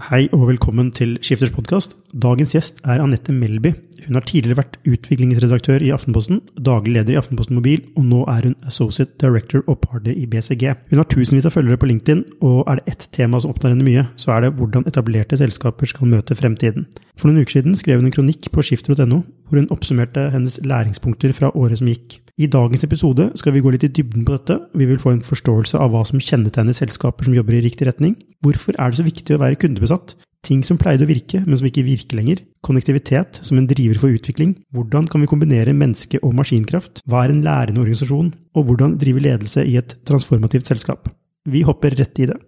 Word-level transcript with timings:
Hei 0.00 0.30
og 0.32 0.46
velkommen 0.48 0.86
til 0.96 1.18
Skifters 1.20 1.50
podkast. 1.52 1.92
Dagens 2.16 2.54
gjest 2.54 2.78
er 2.88 3.02
Anette 3.04 3.34
Melby. 3.36 3.74
Hun 4.06 4.16
har 4.16 4.24
tidligere 4.24 4.56
vært 4.62 4.78
utviklingsredaktør 4.88 5.82
i 5.84 5.90
Aftenposten, 5.92 6.38
daglig 6.56 6.94
leder 6.94 7.12
i 7.12 7.18
Aftenposten 7.20 7.58
Mobil, 7.58 7.82
og 8.00 8.06
nå 8.08 8.22
er 8.32 8.46
hun 8.48 8.54
associate 8.70 9.18
director 9.20 9.60
og 9.66 9.82
partner 9.82 10.16
i 10.16 10.24
BCG. 10.24 10.72
Hun 10.88 11.02
har 11.02 11.08
tusenvis 11.10 11.50
av 11.50 11.52
følgere 11.52 11.76
på 11.82 11.90
LinkedIn, 11.90 12.22
og 12.40 12.62
er 12.64 12.80
det 12.80 12.94
ett 12.94 13.06
tema 13.12 13.42
som 13.42 13.52
opptar 13.52 13.74
henne 13.74 13.84
mye, 13.84 14.06
så 14.16 14.32
er 14.38 14.46
det 14.46 14.54
hvordan 14.56 14.88
etablerte 14.88 15.36
selskaper 15.36 15.92
skal 15.92 16.08
møte 16.14 16.38
fremtiden. 16.38 16.88
For 17.20 17.28
noen 17.28 17.44
uker 17.44 17.58
siden 17.58 17.76
skrev 17.76 18.00
hun 18.00 18.08
en 18.08 18.14
kronikk 18.14 18.48
på 18.48 18.62
skifter.no, 18.64 19.18
hvor 19.44 19.60
hun 19.60 19.68
oppsummerte 19.74 20.30
hennes 20.32 20.56
læringspunkter 20.64 21.34
fra 21.36 21.50
året 21.52 21.82
som 21.82 21.90
gikk. 21.90 22.16
I 22.40 22.48
dagens 22.48 22.86
episode 22.86 23.26
skal 23.36 23.52
vi 23.52 23.60
gå 23.60 23.74
litt 23.74 23.84
i 23.84 23.90
dybden 23.92 24.24
på 24.24 24.38
dette. 24.38 24.56
Vi 24.72 24.86
vil 24.88 25.00
få 25.02 25.12
en 25.12 25.20
forståelse 25.26 25.76
av 25.76 25.92
hva 25.92 26.00
som 26.08 26.22
kjennetegner 26.22 26.72
selskaper 26.76 27.28
som 27.28 27.36
jobber 27.36 27.58
i 27.58 27.62
riktig 27.66 27.90
retning. 27.90 28.16
Hvorfor 28.40 28.78
er 28.80 28.88
det 28.88 29.02
så 29.02 29.04
viktig 29.04 29.36
å 29.36 29.42
være 29.42 29.60
kundebesatt? 29.60 30.16
Ting 30.48 30.62
som 30.64 30.80
pleide 30.80 31.04
å 31.04 31.10
virke, 31.10 31.42
men 31.44 31.60
som 31.60 31.68
ikke 31.68 31.84
virker 31.84 32.16
lenger. 32.16 32.40
Konnektivitet 32.64 33.42
som 33.44 33.60
en 33.60 33.68
driver 33.68 34.00
for 34.00 34.16
utvikling. 34.16 34.54
Hvordan 34.72 35.10
kan 35.12 35.20
vi 35.20 35.28
kombinere 35.28 35.76
menneske- 35.76 36.22
og 36.24 36.32
maskinkraft? 36.38 37.02
Hva 37.04 37.26
er 37.26 37.34
en 37.34 37.44
lærende 37.44 37.84
organisasjon? 37.84 38.32
Og 38.56 38.70
hvordan 38.70 38.96
drive 38.96 39.20
ledelse 39.20 39.66
i 39.68 39.76
et 39.76 39.98
transformativt 40.08 40.72
selskap? 40.72 41.12
Vi 41.44 41.60
hopper 41.68 41.92
rett 42.00 42.24
i 42.24 42.32
det. 42.32 42.40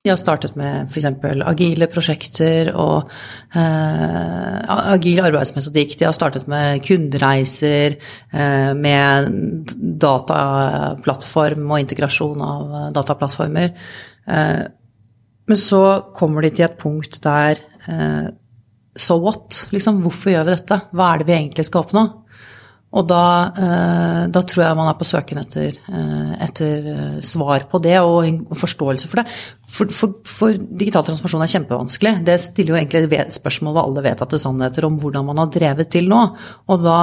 De 0.00 0.08
har 0.08 0.16
startet 0.16 0.54
med 0.56 0.88
f.eks. 0.88 1.04
agile 1.44 1.84
prosjekter 1.92 2.70
og 2.72 3.10
eh, 3.52 4.70
agil 4.94 5.20
arbeidsmetodikk. 5.20 5.98
De 6.00 6.06
har 6.08 6.14
startet 6.16 6.46
med 6.48 6.80
kundereiser, 6.86 7.98
eh, 8.32 8.70
med 8.80 9.74
dataplattform 10.00 11.66
og 11.68 11.82
integrasjon 11.82 12.40
av 12.46 12.72
dataplattformer. 12.96 13.74
Eh, 14.24 14.62
men 15.52 15.60
så 15.66 15.82
kommer 16.16 16.48
de 16.48 16.54
til 16.56 16.64
et 16.70 16.80
punkt 16.80 17.20
der 17.20 17.60
eh, 17.84 18.32
So 18.96 19.18
what? 19.20 19.66
Liksom, 19.70 20.00
hvorfor 20.00 20.32
gjør 20.32 20.48
vi 20.48 20.56
dette? 20.56 20.80
Hva 20.96 21.12
er 21.12 21.20
det 21.20 21.28
vi 21.28 21.36
egentlig 21.36 21.68
skal 21.68 21.84
oppnå? 21.84 22.08
Og 22.90 23.06
da, 23.06 23.24
eh, 23.54 24.22
da, 24.34 24.40
tror 24.42 24.64
jeg 24.64 24.76
man 24.78 24.88
er 24.90 24.96
på 24.98 25.06
søken 25.06 25.38
etter, 25.38 25.76
eh, 25.78 26.32
etter, 26.42 26.88
eh, 26.90 27.20
svar 27.22 27.68
på 27.70 27.78
det 27.78 28.00
og 28.02 28.50
forståelse 28.50 29.06
for 29.06 29.22
det. 29.22 29.30
For, 29.70 29.86
for, 29.94 30.16
for, 30.26 30.58
digital 30.58 31.04
transformasjon 31.06 31.44
er 31.44 31.52
kjempevanskelig. 31.52 32.24
Det 32.26 32.36
stiller 32.42 32.74
jo 32.74 32.80
egentlig 32.80 33.30
spørsmål 33.36 33.76
ved 33.76 33.82
alle 33.84 34.04
vedtatte 34.08 34.42
sannheter 34.42 34.88
om 34.88 34.98
hvordan 34.98 35.28
man 35.30 35.38
har 35.38 35.52
drevet 35.54 35.92
til 35.94 36.10
nå. 36.10 36.18
Og 36.66 36.82
da 36.82 36.98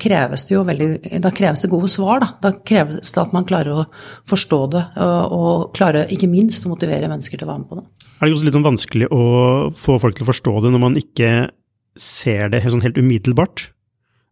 kreves 0.00 0.48
det 0.48 0.56
jo 0.56 0.64
veldig, 0.64 1.20
da 1.20 1.34
kreves 1.36 1.66
det 1.66 1.72
gode 1.76 1.92
svar. 1.92 2.24
Da, 2.24 2.32
da 2.48 2.56
kreves 2.56 3.12
det 3.12 3.20
at 3.26 3.36
man 3.36 3.44
klarer 3.44 3.84
å 3.84 3.86
forstå 4.32 4.64
det, 4.72 4.84
og 5.28 5.74
klarer 5.76 6.08
ikke 6.08 6.30
minst 6.32 6.64
å 6.64 6.72
motivere 6.72 7.10
mennesker 7.12 7.36
til 7.36 7.44
å 7.44 7.52
være 7.52 7.66
med 7.66 7.68
på 7.68 7.82
det. 7.82 7.88
Er 8.16 8.24
det 8.24 8.34
også 8.38 8.48
litt 8.48 8.56
sånn 8.56 8.70
vanskelig 8.72 9.12
å 9.12 9.24
få 9.76 10.00
folk 10.00 10.16
til 10.16 10.24
å 10.24 10.32
forstå 10.32 10.60
det 10.64 10.72
når 10.72 10.88
man 10.88 10.96
ikke 10.96 11.32
ser 12.00 12.48
det 12.48 12.64
sånn 12.64 12.86
helt 12.86 12.96
umiddelbart? 12.96 13.68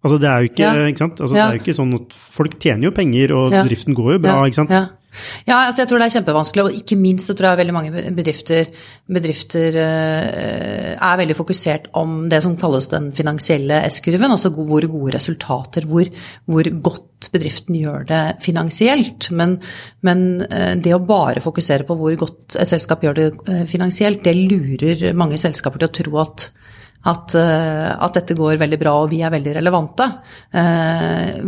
Altså, 0.07 0.21
det 0.23 0.31
er 0.31 0.45
jo 0.45 0.53
ikke, 0.53 0.63
ja. 0.63 0.87
ikke 0.93 1.03
sant? 1.03 1.25
Altså, 1.25 1.35
ja. 1.35 1.49
det 1.49 1.49
er 1.49 1.59
jo 1.59 1.65
ikke 1.65 1.81
sånn 1.81 1.97
at 1.99 2.15
Folk 2.37 2.55
tjener 2.63 2.89
jo 2.89 2.95
penger, 2.95 3.35
og 3.35 3.55
driften 3.67 3.97
går 3.97 4.17
jo 4.17 4.23
bra, 4.23 4.39
ikke 4.47 4.61
sant? 4.63 4.75
Ja, 5.47 5.63
altså 5.65 5.83
jeg 5.83 5.91
tror 5.91 6.01
det 6.01 6.07
er 6.09 6.15
kjempevanskelig, 6.17 6.65
og 6.67 6.77
ikke 6.77 6.99
minst 7.01 7.31
så 7.31 7.37
tror 7.37 7.51
jeg 7.51 7.61
veldig 7.63 7.75
mange 7.77 8.05
bedrifter, 8.17 8.69
bedrifter 9.17 9.79
uh, 9.81 10.91
er 10.95 11.21
veldig 11.23 11.37
fokusert 11.39 11.89
om 11.99 12.27
det 12.33 12.43
som 12.45 12.57
kalles 12.61 12.91
den 12.93 13.11
finansielle 13.17 13.81
S-kurven, 13.91 14.35
altså 14.35 14.53
hvor 14.55 14.87
gode 14.91 15.15
resultater, 15.17 15.89
hvor, 15.89 16.11
hvor, 16.45 16.71
godt 16.87 17.31
bedriften 17.33 17.79
gjør 17.79 18.07
det 18.11 18.23
finansielt. 18.45 19.31
Men, 19.37 19.57
men 20.07 20.27
uh, 20.45 20.75
det 20.77 20.95
å 20.97 21.03
bare 21.07 21.45
fokusere 21.45 21.89
på 21.89 21.97
hvor 21.99 22.21
godt 22.27 22.59
et 22.61 22.71
selskap 22.71 23.05
gjør 23.07 23.21
det 23.21 23.29
uh, 23.49 23.65
finansielt, 23.71 24.25
det 24.27 24.37
lurer 24.37 25.17
mange 25.17 25.41
selskaper 25.41 25.83
til 25.83 25.91
å 25.91 25.97
tro 26.03 26.23
at 26.27 26.51
at, 27.07 27.35
eh, 27.39 27.93
at, 27.93 28.17
dette 28.17 28.37
går 28.39 28.59
veldig 28.61 28.79
bra 28.81 28.95
og 29.03 29.13
vi 29.13 29.21
er 29.25 29.35
veldig 29.35 29.55
relevante. 29.61 30.09
Eh, 30.51 31.39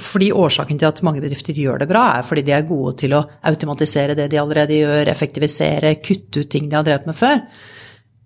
fordi 0.00 0.32
årsaken 0.32 0.80
til 0.80 0.88
at 0.88 1.02
mange 1.06 1.22
bedrifter 1.24 1.56
gjør 1.56 1.82
det 1.82 1.90
bra, 1.90 2.06
er 2.16 2.26
fordi 2.26 2.46
de 2.46 2.56
er 2.56 2.68
gode 2.68 2.96
til 3.02 3.16
å 3.18 3.26
automatisere 3.50 4.16
det 4.18 4.30
de 4.32 4.40
allerede 4.40 4.80
gjør, 4.80 5.12
effektivisere, 5.12 5.98
kutte 6.04 6.44
ut 6.44 6.50
ting 6.52 6.70
de 6.70 6.78
har 6.78 6.88
drevet 6.88 7.10
med 7.10 7.18
før. 7.18 7.44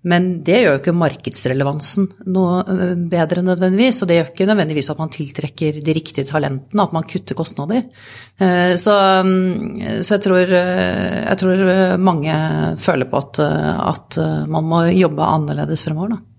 Men 0.06 0.28
det 0.47 0.60
gjør 0.60 0.76
jo 0.76 0.78
ikke 0.78 0.92
markedsrelevansen 0.94 2.04
noe 2.30 2.60
eh, 2.62 2.92
bedre 3.10 3.42
nødvendigvis. 3.42 4.04
Og 4.04 4.10
det 4.10 4.20
gjør 4.20 4.30
ikke 4.30 4.47
nødvendigvis 4.53 4.92
at 4.92 5.03
man 5.03 5.10
tiltrekker 5.16 5.80
de 5.82 5.97
riktige 5.98 6.28
talentene, 6.28 6.86
at 6.86 6.94
man 6.94 7.08
kutter 7.10 7.34
kostnader. 7.34 7.82
Så, 8.38 8.94
mm, 9.26 9.98
så 10.04 10.14
jeg, 10.14 10.22
tror, 10.22 10.54
jeg, 10.54 11.36
tror, 11.41 11.66
mange 11.98 12.38
føler 12.78 13.10
på 13.10 13.18
at, 13.24 13.42
at 13.42 14.18
man 14.53 14.70
må 14.70 14.84
jobbe 14.92 15.26
annerledes 15.34 15.88
fremover, 15.88 16.14
da. 16.14 16.35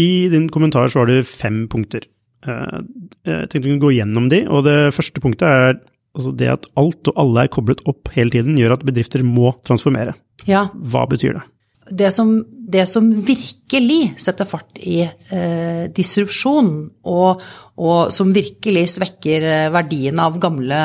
I 0.00 0.28
din 0.32 0.48
kommentar 0.52 0.90
så 0.90 1.02
var 1.02 1.10
det 1.12 1.24
fem 1.28 1.64
punkter. 1.70 2.06
Eh, 2.46 2.78
jeg 3.24 3.48
tenkte 3.48 3.64
vi 3.64 3.72
kunne 3.72 3.86
gå 3.86 3.94
gjennom 3.96 4.28
de, 4.32 4.44
og 4.50 4.66
det 4.66 4.78
første 4.96 5.22
punktet 5.22 5.48
er 5.48 5.74
altså 6.14 6.34
det 6.38 6.50
at 6.52 6.68
alt 6.78 7.10
og 7.10 7.18
alle 7.18 7.44
er 7.44 7.52
koblet 7.52 7.82
opp 7.90 8.12
hele 8.14 8.34
tiden, 8.34 8.58
gjør 8.58 8.76
at 8.76 8.86
bedrifter 8.86 9.24
må 9.26 9.54
transformere. 9.66 10.14
Ja. 10.48 10.68
Hva 10.74 11.06
betyr 11.10 11.38
det? 11.38 11.44
Det 11.84 12.08
som, 12.16 12.38
det 12.48 12.86
som 12.88 13.10
virkelig 13.26 14.14
setter 14.22 14.48
fart 14.48 14.78
i 14.80 15.02
eh, 15.04 15.84
disrupsjon, 15.92 16.70
og, 17.04 17.42
og, 17.76 17.98
som 18.14 18.30
virkelig 18.32 18.86
svekker 18.94 19.44
eh, 19.50 19.72
verdien 19.74 20.22
av 20.22 20.38
gamle 20.40 20.78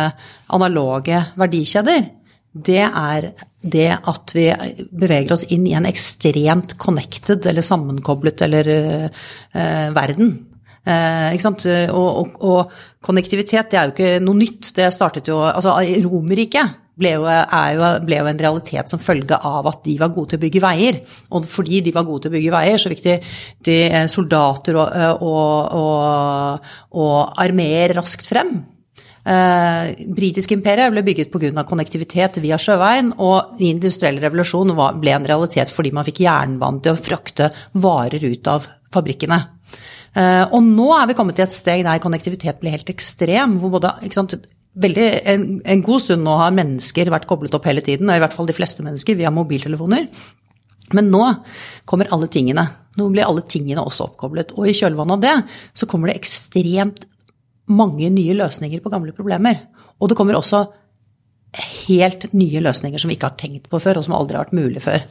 analoge 0.52 1.22
verdikjeder, 1.40 2.04
det 2.52 2.82
er 2.82 3.32
det 3.62 3.90
at 3.94 4.34
vi 4.34 4.48
beveger 4.90 5.36
oss 5.36 5.46
inn 5.54 5.68
i 5.70 5.76
en 5.78 5.88
ekstremt 5.90 6.78
connected 6.82 7.46
eller 7.46 7.66
sammenkoblet 7.66 8.46
eller 8.48 8.72
uh, 8.74 9.90
verden. 9.96 10.38
Eh, 10.90 11.36
ikke 11.36 11.44
sant? 11.44 11.66
Og, 11.94 12.08
og, 12.22 12.38
og, 12.50 12.78
konnektivitet 13.06 13.70
det 13.70 13.78
er 13.78 13.90
jo 13.90 13.94
ikke 13.94 14.22
noe 14.24 14.40
nytt. 14.40 14.72
Det 14.78 14.88
startet 14.96 15.28
jo 15.30 15.42
Altså, 15.44 15.76
Romerriket 16.06 16.80
ble, 17.00 17.12
ble 17.20 18.20
jo, 18.20 18.30
en 18.32 18.42
realitet 18.42 18.92
som 18.92 19.02
følge 19.02 19.38
av 19.38 19.68
at 19.70 19.84
de 19.86 19.98
var 20.00 20.14
gode 20.16 20.34
til 20.34 20.40
å 20.40 20.44
bygge 20.46 20.64
veier. 20.64 21.00
Og 21.36 21.46
fordi 21.52 21.84
de 21.86 21.94
var 21.96 22.08
gode 22.08 22.26
til 22.26 22.34
å 22.34 22.38
bygge 22.38 22.56
veier, 22.56 22.82
så 22.82 22.92
fikk 22.92 23.06
de, 23.06 23.16
de 23.70 23.78
soldater 24.12 24.80
og, 24.80 24.98
og, 25.28 26.74
og 27.04 27.44
armeer 27.46 27.96
raskt 28.00 28.28
frem. 28.32 28.58
Eh, 29.26 30.06
Britisk 30.16 30.54
imperiet 30.56 30.94
ble 30.94 31.04
bygget 31.04 31.32
pga. 31.32 31.64
konnektivitet 31.64 32.40
via 32.42 32.58
sjøveien, 32.58 33.14
og 33.18 33.58
den 33.60 33.76
industrielle 33.76 34.22
revolusjonen 34.24 34.78
ble 35.00 35.12
en 35.12 35.26
realitet 35.26 35.70
fordi 35.70 35.92
man 35.92 36.06
fikk 36.06 36.24
jernbanen 36.24 36.82
til 36.82 36.94
å 36.94 37.00
frakte 37.00 37.52
varer 37.74 38.24
ut 38.24 38.48
av 38.48 38.68
fabrikkene. 38.94 39.40
Eh, 40.16 40.46
og 40.50 40.64
nå 40.64 40.88
er 40.98 41.08
vi 41.08 41.18
kommet 41.18 41.36
til 41.36 41.46
et 41.46 41.54
steg 41.54 41.84
der 41.86 42.02
konnektivitet 42.02 42.60
blir 42.60 42.72
helt 42.72 42.90
ekstrem. 42.90 43.60
hvor 43.60 43.70
både, 43.78 43.94
sant, 44.12 44.36
veldig, 44.74 45.08
en, 45.26 45.62
en, 45.66 45.82
god 45.82 46.02
stund 46.02 46.24
nå 46.24 46.38
har 46.38 46.56
mennesker 46.56 47.12
vært 47.12 47.28
koblet 47.28 47.54
opp 47.54 47.66
hele 47.66 47.82
tiden, 47.82 48.10
i 48.10 48.20
hvert 48.20 48.34
fall 48.34 48.48
de 48.48 48.58
fleste 48.58 48.84
mennesker, 48.84 49.16
via 49.16 49.32
mobiltelefoner. 49.32 50.08
Men 50.94 51.12
nå 51.12 51.22
kommer 51.86 52.10
alle 52.10 52.28
tingene. 52.28 52.66
Nå 52.98 53.12
blir 53.14 53.28
alle 53.28 53.44
tingene 53.46 53.84
også 53.84 54.10
oppkoblet. 54.10 54.56
Og 54.58 54.66
i 54.66 54.74
kjølvannet 54.74 55.20
av 55.20 55.22
det 55.22 55.36
så 55.78 55.86
kommer 55.86 56.10
det 56.10 56.18
ekstremt 56.18 57.06
mange 57.70 58.10
nye 58.14 58.36
løsninger 58.38 58.84
på 58.84 58.92
gamle 58.94 59.16
problemer. 59.16 59.66
Og 60.00 60.10
det 60.10 60.18
kommer 60.18 60.38
også 60.38 60.66
helt 61.58 62.28
nye 62.38 62.62
løsninger 62.62 63.02
som 63.02 63.10
vi 63.10 63.16
ikke 63.18 63.32
har 63.32 63.38
tenkt 63.40 63.70
på 63.72 63.80
før, 63.82 64.00
og 64.00 64.06
som 64.06 64.14
aldri 64.18 64.38
har 64.38 64.46
vært 64.46 64.58
mulig 64.60 64.84
før. 64.84 65.02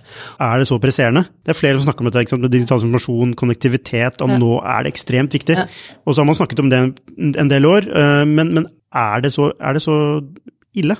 Er 0.45 0.61
det 0.61 0.69
så 0.71 0.79
presserende? 0.83 1.25
Det 1.43 1.51
er 1.51 1.59
flere 1.59 1.79
som 1.79 1.89
snakker 1.89 2.05
om 2.05 2.11
dette, 2.11 2.39
med 2.39 2.55
digital 2.55 2.79
informasjon, 2.79 3.35
konnektivitet, 3.39 4.23
om 4.23 4.37
ja. 4.37 4.39
nå 4.39 4.53
er 4.63 4.87
det 4.87 4.95
ekstremt 4.95 5.35
viktig. 5.35 5.59
Ja. 5.59 5.67
Og 6.05 6.15
så 6.15 6.23
har 6.23 6.29
man 6.31 6.39
snakket 6.39 6.63
om 6.63 6.71
det 6.71 6.83
en 7.43 7.51
del 7.51 7.67
år, 7.67 7.91
eh, 7.91 8.25
men, 8.29 8.55
men 8.55 8.69
er, 8.95 9.25
det 9.25 9.33
så, 9.35 9.51
er, 9.59 9.75
det 9.75 9.83
så, 9.83 9.97
ille? 10.79 10.95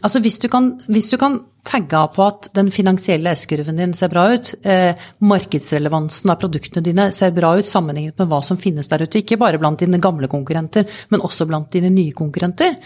Altså 0.00 0.20
hvis 0.24 0.38
du 0.40 0.48
kan, 0.52 0.72
hvis 0.88 1.10
du 1.12 1.16
kan 1.20 1.40
tagge 1.66 1.96
av 1.98 2.14
på 2.14 2.24
at 2.24 2.48
den 2.56 2.70
finansielle 2.72 3.34
S-kurven 3.36 3.76
din 3.76 3.92
ser 3.96 4.08
bra 4.12 4.24
ut, 4.32 4.52
eh, 4.64 4.96
markedsrelevansen 5.20 6.32
av 6.32 6.38
produktene 6.40 6.82
dine 6.84 7.10
ser 7.12 7.34
bra 7.36 7.52
ut 7.58 7.68
sammenlignet 7.68 8.16
med 8.18 8.30
hva 8.30 8.40
som 8.44 8.58
finnes 8.60 8.88
der 8.88 9.04
ute, 9.04 9.20
ikke 9.20 9.38
bare 9.40 9.60
blant 9.60 9.82
dine 9.82 10.00
gamle 10.00 10.28
konkurrenter, 10.32 10.88
men 11.12 11.20
også 11.26 11.46
blant 11.50 11.70
dine 11.72 11.92
nye 11.92 12.16
konkurrenter, 12.16 12.78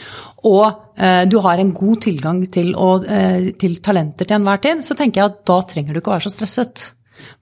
og 0.50 0.98
eh, 0.98 1.22
du 1.30 1.38
har 1.44 1.62
en 1.62 1.72
god 1.76 2.02
tilgang 2.08 2.42
til, 2.50 2.74
å, 2.74 2.90
eh, 3.06 3.52
til 3.60 3.78
talenter 3.84 4.26
til 4.26 4.40
enhver 4.40 4.62
tid, 4.66 4.82
så 4.82 4.98
tenker 4.98 5.22
jeg 5.22 5.30
at 5.30 5.40
da 5.46 5.60
trenger 5.62 5.94
du 5.94 6.02
ikke 6.02 6.12
å 6.12 6.18
være 6.18 6.26
så 6.26 6.34
stresset. 6.34 6.90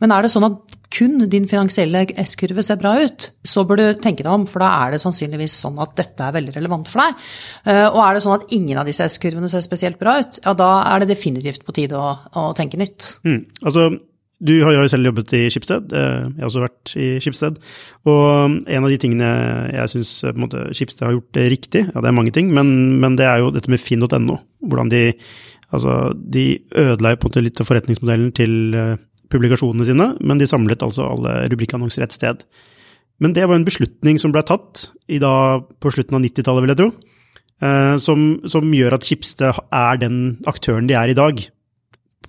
Men 0.04 0.12
er 0.12 0.22
det 0.22 0.34
sånn 0.34 0.50
at 0.50 0.78
kun 0.92 1.24
din 1.30 1.48
finansielle 1.50 2.04
S-kurve 2.24 2.64
ser 2.66 2.78
bra 2.80 2.94
ut, 3.00 3.30
så 3.48 3.64
bør 3.68 3.80
du 3.80 4.02
tenke 4.02 4.24
deg 4.24 4.32
om, 4.32 4.46
for 4.50 4.64
da 4.64 4.70
er 4.84 4.94
det 4.94 5.02
sannsynligvis 5.02 5.56
sånn 5.64 5.80
at 5.82 5.96
dette 5.98 6.26
er 6.26 6.36
veldig 6.36 6.54
relevant 6.58 6.90
for 6.90 7.04
deg. 7.04 7.26
Eh, 7.72 7.88
og 7.88 8.00
er 8.04 8.16
det 8.16 8.24
sånn 8.26 8.38
at 8.38 8.54
ingen 8.56 8.80
av 8.80 8.88
disse 8.88 9.08
S-kurvene 9.08 9.50
ser 9.52 9.64
spesielt 9.64 10.00
bra 10.00 10.18
ut, 10.22 10.40
ja 10.44 10.56
da 10.58 10.72
er 10.92 11.02
det 11.02 11.12
definitivt 11.14 11.66
på 11.66 11.74
tide 11.76 11.98
å, 11.98 12.16
å 12.38 12.48
tenke 12.58 12.80
nytt. 12.80 13.14
Mm. 13.26 13.44
Altså, 13.64 13.88
du 14.42 14.56
har 14.66 14.74
jo 14.74 14.88
selv 14.90 15.06
jobbet 15.06 15.36
i 15.38 15.44
Skipsted, 15.54 15.94
eh, 15.94 16.18
jeg 16.26 16.42
har 16.42 16.50
også 16.50 16.64
vært 16.64 16.96
i 16.98 17.08
Skipsted. 17.22 17.62
Og 18.10 18.58
en 18.66 18.82
av 18.82 18.90
de 18.90 18.98
tingene 19.00 19.30
jeg 19.70 19.94
syns 19.94 20.12
Skipsted 20.74 21.06
har 21.06 21.16
gjort 21.16 21.40
riktig, 21.54 21.86
ja 21.88 22.02
det 22.02 22.10
er 22.10 22.18
mange 22.20 22.34
ting, 22.34 22.52
men, 22.52 23.00
men 23.02 23.16
det 23.20 23.28
er 23.30 23.40
jo 23.44 23.52
dette 23.54 23.72
med 23.72 23.82
finn.no. 23.82 24.40
Hvordan 24.66 24.92
de 24.92 25.06
Altså, 25.72 26.12
de 26.12 26.60
ødela 26.76 27.14
litt 27.40 27.60
av 27.62 27.64
forretningsmodellen 27.64 28.32
til 28.36 28.74
eh, 28.76 28.98
publikasjonene 29.32 29.86
sine, 29.88 30.10
men 30.20 30.40
de 30.40 30.48
samlet 30.48 30.84
altså 30.84 31.08
alle 31.08 31.46
rubrikkannonser 31.52 32.04
ett 32.04 32.16
sted. 32.16 32.44
Men 33.22 33.34
det 33.36 33.46
var 33.46 33.58
en 33.58 33.66
beslutning 33.66 34.18
som 34.20 34.34
ble 34.34 34.42
tatt 34.46 34.88
da, 35.22 35.34
på 35.62 35.94
slutten 35.94 36.18
av 36.18 36.24
90-tallet, 36.24 36.64
vil 36.64 36.74
jeg 36.74 36.80
tro, 36.80 36.90
eh, 37.62 37.96
som, 38.02 38.28
som, 38.50 38.70
gjør 38.74 38.96
at 38.98 39.06
Schibsted 39.06 39.60
er 39.68 40.00
den 40.02 40.22
aktøren 40.50 40.88
de 40.90 40.96
er 40.98 41.12
i 41.12 41.18
dag. 41.18 41.44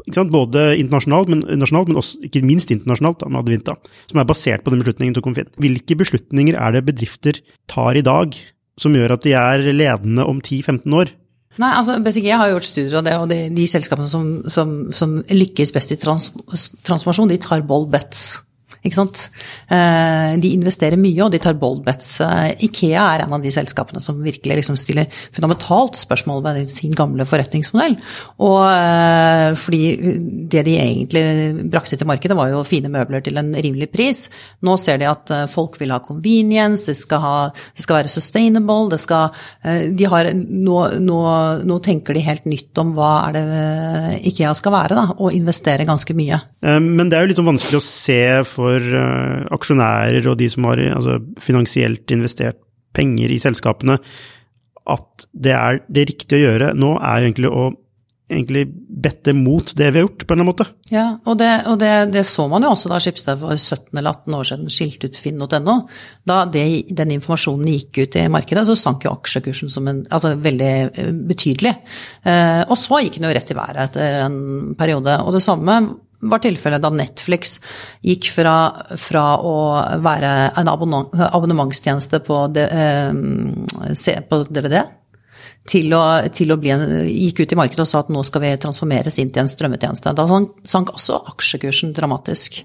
Både 0.03 0.73
internasjonalt, 0.81 1.29
men, 1.31 1.45
nasjonalt, 1.61 1.91
men 1.91 2.01
også, 2.01 2.19
ikke 2.27 2.43
minst 2.45 2.73
internasjonalt, 2.73 3.21
da, 3.23 3.31
med 3.31 3.43
Advinta, 3.43 3.77
som 4.09 4.21
er 4.21 4.29
basert 4.29 4.65
på 4.65 4.73
den 4.73 4.83
beslutningen 4.83 5.15
til 5.15 5.25
Confin. 5.25 5.51
Hvilke 5.61 5.97
beslutninger 5.97 6.57
er 6.59 6.75
det 6.75 6.85
bedrifter 6.89 7.39
tar 7.71 7.97
i 7.97 8.05
dag 8.05 8.35
som 8.79 8.95
gjør 8.97 9.15
at 9.15 9.25
de 9.25 9.35
er 9.37 9.65
ledende 9.73 10.25
om 10.25 10.41
10-15 10.41 10.97
år? 10.97 11.13
Nei, 11.61 11.69
altså 11.77 11.99
BCG 12.01 12.31
har 12.33 12.49
gjort 12.49 12.65
studier 12.65 12.97
av 12.97 13.05
det, 13.05 13.13
og 13.21 13.27
de, 13.29 13.39
de 13.53 13.65
selskapene 13.69 14.09
som, 14.09 14.29
som, 14.49 14.71
som, 14.95 15.19
lykkes 15.29 15.73
best 15.75 15.93
i 15.93 15.99
trans, 16.01 16.31
transformasjon, 16.85 17.29
de 17.29 17.37
tar 17.41 17.65
bold 17.67 17.91
bets. 17.93 18.23
Ikke 18.83 18.97
sant? 18.97 19.29
Eh, 19.71 20.33
de 20.43 20.49
investerer 20.57 20.99
mye, 20.99 21.21
og 21.23 21.31
de 21.31 21.39
tar 21.41 21.55
bold 21.59 21.85
bets. 21.85 22.17
Eh, 22.23 22.65
Ikea 22.67 23.03
er 23.13 23.23
en 23.23 23.35
av 23.37 23.43
de 23.43 23.51
selskapene 23.53 24.01
som 24.03 24.19
virkelig 24.23 24.57
liksom 24.59 24.75
stiller 24.79 25.07
fundamentalt 25.31 25.95
spørsmål 26.01 26.43
ved 26.43 26.71
sin 26.71 26.95
gamle 26.97 27.23
forretningsmodell. 27.27 27.95
Og 28.43 28.59
eh, 28.67 29.55
fordi 29.59 29.81
det 30.51 30.65
de 30.67 30.75
egentlig 30.81 31.23
brakte 31.71 31.95
til 31.99 32.09
markedet, 32.09 32.35
var 32.35 32.51
jo 32.51 32.65
fine 32.67 32.91
møbler 32.91 33.23
til 33.23 33.39
en 33.39 33.53
rimelig 33.55 33.87
pris. 33.93 34.25
Nå 34.67 34.75
ser 34.81 34.99
de 34.99 35.07
at 35.07 35.31
folk 35.53 35.79
vil 35.79 35.93
ha 35.95 36.01
convenience, 36.03 36.89
det 36.89 36.97
skal, 36.99 37.23
ha, 37.23 37.35
det 37.77 37.85
skal 37.85 38.01
være 38.01 38.11
sustainable, 38.11 38.89
det 38.91 38.99
skal 38.99 39.31
de 39.95 40.07
har, 40.09 40.27
nå, 40.33 40.77
nå, 40.99 41.19
nå, 41.63 41.77
tenker 41.83 42.15
de 42.17 42.23
helt 42.25 42.45
nytt 42.49 42.77
om 42.81 42.91
hva 42.97 43.11
er 43.29 43.37
det 43.37 44.27
Ikea 44.31 44.51
skal 44.57 44.75
være, 44.75 44.97
da, 44.97 45.05
og 45.15 45.35
investere 45.35 45.87
ganske 45.87 46.15
mye. 46.17 46.39
Men 46.83 47.07
det 47.07 47.17
er 47.17 47.25
jo 47.25 47.31
litt 47.31 47.39
sånn 47.39 47.51
vanskelig 47.53 47.79
å 47.79 47.85
se 47.85 48.21
for 48.49 48.72
for 48.73 48.97
uh, 48.97 49.45
aksjonærer 49.55 50.27
og 50.31 50.39
de 50.41 50.49
som 50.51 50.67
har 50.69 50.81
altså, 50.91 51.19
finansielt 51.41 52.11
investert 52.15 52.59
penger 52.93 53.31
i 53.33 53.39
selskapene, 53.41 53.97
at 54.83 55.25
det 55.31 55.53
er 55.55 55.79
det 55.87 56.09
riktige 56.09 56.41
å 56.41 56.43
gjøre 56.43 56.73
nå, 56.77 56.97
er 56.99 57.29
egentlig 57.29 57.49
å 57.49 57.71
egentlig 58.33 58.63
bette 59.03 59.33
mot 59.35 59.73
det 59.77 59.89
vi 59.91 59.99
har 59.99 60.05
gjort, 60.07 60.23
på 60.25 60.33
en 60.33 60.39
eller 60.39 60.43
annen 60.43 60.51
måte. 60.51 60.93
Ja, 60.93 61.05
og 61.27 61.37
det, 61.39 61.49
og 61.69 61.77
det, 61.81 61.91
det 62.13 62.23
så 62.27 62.45
man 62.51 62.65
jo 62.65 62.71
også 62.73 62.91
da 62.91 62.99
Skipsted 63.03 63.41
for 63.41 63.57
17 63.57 63.99
eller 63.99 64.15
18 64.15 64.37
år 64.37 64.49
siden 64.49 64.71
skilte 64.73 65.09
ut 65.09 65.19
finn.no. 65.19 65.75
Da 66.29 66.37
det, 66.49 66.65
den 66.95 67.13
informasjonen 67.17 67.69
gikk 67.73 68.03
ut 68.03 68.17
i 68.19 68.25
markedet, 68.31 68.65
så 68.69 68.77
sank 68.79 69.07
jo 69.07 69.13
aksjekursen 69.13 69.71
som 69.71 69.89
en, 69.91 70.03
altså 70.09 70.33
veldig 70.39 70.71
eh, 70.87 71.11
betydelig. 71.33 71.75
Eh, 72.23 72.63
og 72.63 72.79
så 72.79 73.03
gikk 73.03 73.19
den 73.19 73.29
jo 73.29 73.35
rett 73.37 73.53
i 73.53 73.59
været 73.59 73.83
etter 73.89 74.19
en 74.23 74.39
periode. 74.79 75.19
Og 75.23 75.35
det 75.35 75.43
samme 75.45 75.79
var 76.29 76.43
tilfellet 76.43 76.83
da 76.83 76.91
Netflix 76.93 77.57
gikk 78.05 78.29
fra, 78.33 78.55
fra 78.99 79.27
å 79.39 79.55
være 80.03 80.33
en 80.59 80.71
abonnementstjeneste 80.73 82.23
på, 82.25 82.41
eh, 82.63 84.19
på 84.29 84.43
DVD 84.49 84.83
til 85.69 85.93
å, 85.95 86.01
til 86.33 86.51
å, 86.51 86.57
bli 86.59 86.71
en, 86.73 86.83
gikk 87.07 87.43
ut 87.43 87.53
i 87.55 87.57
markedet 87.57 87.85
og 87.85 87.87
sa 87.87 88.01
at 88.03 88.09
nå 88.11 88.23
skal 88.27 88.43
vi 88.43 88.51
transformeres 88.59 89.17
inn 89.21 89.31
til 89.31 89.45
en 89.45 89.51
strømmetjeneste. 89.51 90.11
Da 90.15 90.25
sank 90.67 90.91
også 90.91 91.21
aksjekursen 91.31 91.93
dramatisk. 91.95 92.59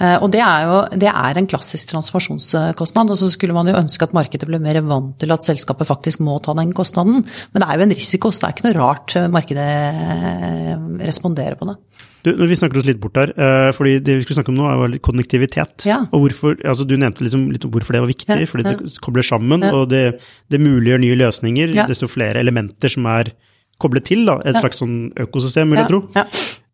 Eh, 0.00 0.16
og 0.18 0.32
det 0.34 0.42
er 0.42 0.66
jo 0.66 0.80
det 0.98 1.12
er 1.12 1.38
en 1.38 1.50
klassisk 1.50 1.92
transformasjonskostnad. 1.92 3.14
Og 3.14 3.20
så 3.20 3.30
skulle 3.30 3.54
man 3.56 3.70
jo 3.70 3.78
ønske 3.78 4.06
at 4.06 4.16
markedet 4.16 4.50
ble 4.50 4.58
mer 4.62 4.80
vant 4.82 5.14
til 5.22 5.34
at 5.34 5.46
selskapet 5.46 5.88
faktisk 5.88 6.24
må 6.26 6.40
ta 6.42 6.56
den 6.58 6.74
kostnaden. 6.76 7.22
Men 7.22 7.62
det 7.62 7.68
er 7.68 7.78
jo 7.78 7.86
en 7.86 7.98
risiko, 8.00 8.34
så 8.34 8.42
det 8.42 8.50
er 8.50 8.56
ikke 8.56 8.68
noe 8.68 8.78
rart 8.80 9.18
markedet 9.30 9.70
responderer 11.06 11.58
på 11.60 11.70
det. 11.70 11.78
Du, 12.24 12.30
vi 12.36 12.56
snakker 12.58 12.80
oss 12.80 12.88
litt 12.88 13.00
bort 13.00 13.16
her, 13.16 13.32
uh, 13.36 13.70
fordi 13.76 13.98
det 14.04 14.18
vi 14.18 14.24
skulle 14.24 14.40
snakke 14.40 14.52
om 14.52 14.58
nå, 14.58 14.68
jo 14.70 15.00
konnektivitet. 15.06 15.86
Ja. 15.88 16.02
Og 16.10 16.26
hvorfor, 16.26 16.56
altså 16.60 16.86
Du 16.88 16.96
nevnte 17.00 17.24
liksom 17.24 17.48
litt 17.52 17.64
om 17.64 17.72
hvorfor 17.74 17.96
det 17.96 18.02
var 18.04 18.12
viktig, 18.12 18.38
ja, 18.44 18.48
fordi 18.48 18.66
ja. 18.66 18.76
det 18.76 18.92
kobler 19.04 19.26
sammen, 19.26 19.64
og 19.70 19.88
det, 19.92 20.04
det 20.52 20.60
muliggjør 20.60 21.04
nye 21.04 21.20
løsninger. 21.22 21.76
Desto 21.90 22.10
flere 22.10 22.42
elementer 22.42 22.92
som 22.92 23.08
er 23.10 23.32
koblet 23.80 24.10
til, 24.10 24.26
da, 24.28 24.36
et 24.44 24.58
slags 24.60 24.82
sånn 24.82 24.96
økosystem, 25.20 25.72
vil 25.72 25.80
jeg 25.80 25.92
tro. 25.92 26.02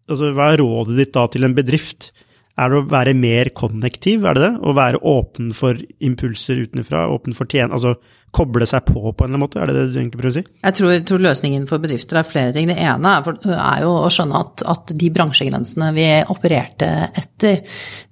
Altså, 0.06 0.31
hva 0.34 0.52
er 0.52 0.60
rådet 0.62 0.98
ditt 0.98 1.14
da 1.14 1.26
til 1.31 1.46
en 1.46 1.54
bedrift? 1.54 2.10
Er 2.56 2.73
det 2.73 2.79
å 2.81 2.87
være 2.88 3.12
mer 3.17 3.50
konnektiv, 3.56 4.25
er 4.25 4.37
det 4.37 4.47
det? 4.47 4.53
Å 4.64 4.76
være 4.76 5.00
åpen 5.05 5.50
for 5.56 5.81
impulser 6.05 6.62
utenfra, 6.67 7.08
åpen 7.12 7.37
for 7.37 7.49
tjen... 7.53 7.75
Altså 7.75 7.97
koble 8.37 8.67
seg 8.69 8.85
på 8.85 9.00
på 9.00 9.25
en 9.25 9.31
eller 9.31 9.37
annen 9.37 9.43
måte, 9.44 9.61
er 9.62 9.70
det 9.70 9.76
det 9.76 9.85
du 9.94 9.99
egentlig 10.00 10.20
prøver 10.20 10.35
å 10.35 10.37
si? 10.37 10.56
Jeg 10.67 10.76
tror, 10.76 10.94
tror 11.08 11.23
løsningen 11.25 11.67
for 11.70 11.82
bedrifter 11.82 12.20
er 12.20 12.29
flere 12.29 12.53
ting. 12.53 12.69
Det 12.69 12.76
ene 12.76 13.12
er, 13.17 13.25
for, 13.25 13.38
er 13.55 13.85
jo 13.85 13.93
å 14.03 14.12
skjønne 14.12 14.43
at, 14.44 14.64
at, 14.75 14.93
de 15.00 15.11
bransjegrensene 15.14 15.91
vi 15.97 16.06
opererte 16.35 16.91
etter, 17.17 17.62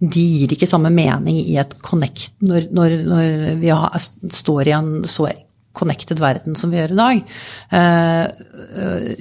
de 0.01 0.25
gir 0.25 0.55
ikke 0.57 0.69
samme 0.71 0.93
mening 0.95 1.41
i 1.43 1.59
et 1.61 1.77
connect 1.85 2.41
når, 2.47 2.71
når, 2.75 2.99
når 3.11 3.31
vi 3.61 3.73
har, 3.75 4.09
står 4.41 4.71
i 4.71 4.77
en 4.79 4.93
så 5.09 5.29
connected 5.75 6.21
verden 6.23 6.57
som 6.57 6.73
vi 6.73 6.79
gjør 6.79 6.95
i 6.95 7.01
dag. 7.03 7.25
Uh, 7.75 9.15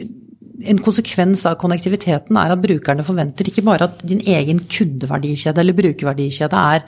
en 0.61 0.79
konsekvens 0.83 1.43
av 1.49 1.55
konnektiviteten 1.61 2.37
er 2.37 2.53
at 2.53 2.61
brukerne 2.61 3.05
forventer 3.05 3.47
ikke 3.49 3.63
bare 3.65 3.87
at 3.87 4.03
din 4.05 4.21
egen 4.21 4.59
kundeverdikjede 4.69 5.63
eller 5.63 5.77
brukerverdikjede 5.77 6.59
er 6.59 6.83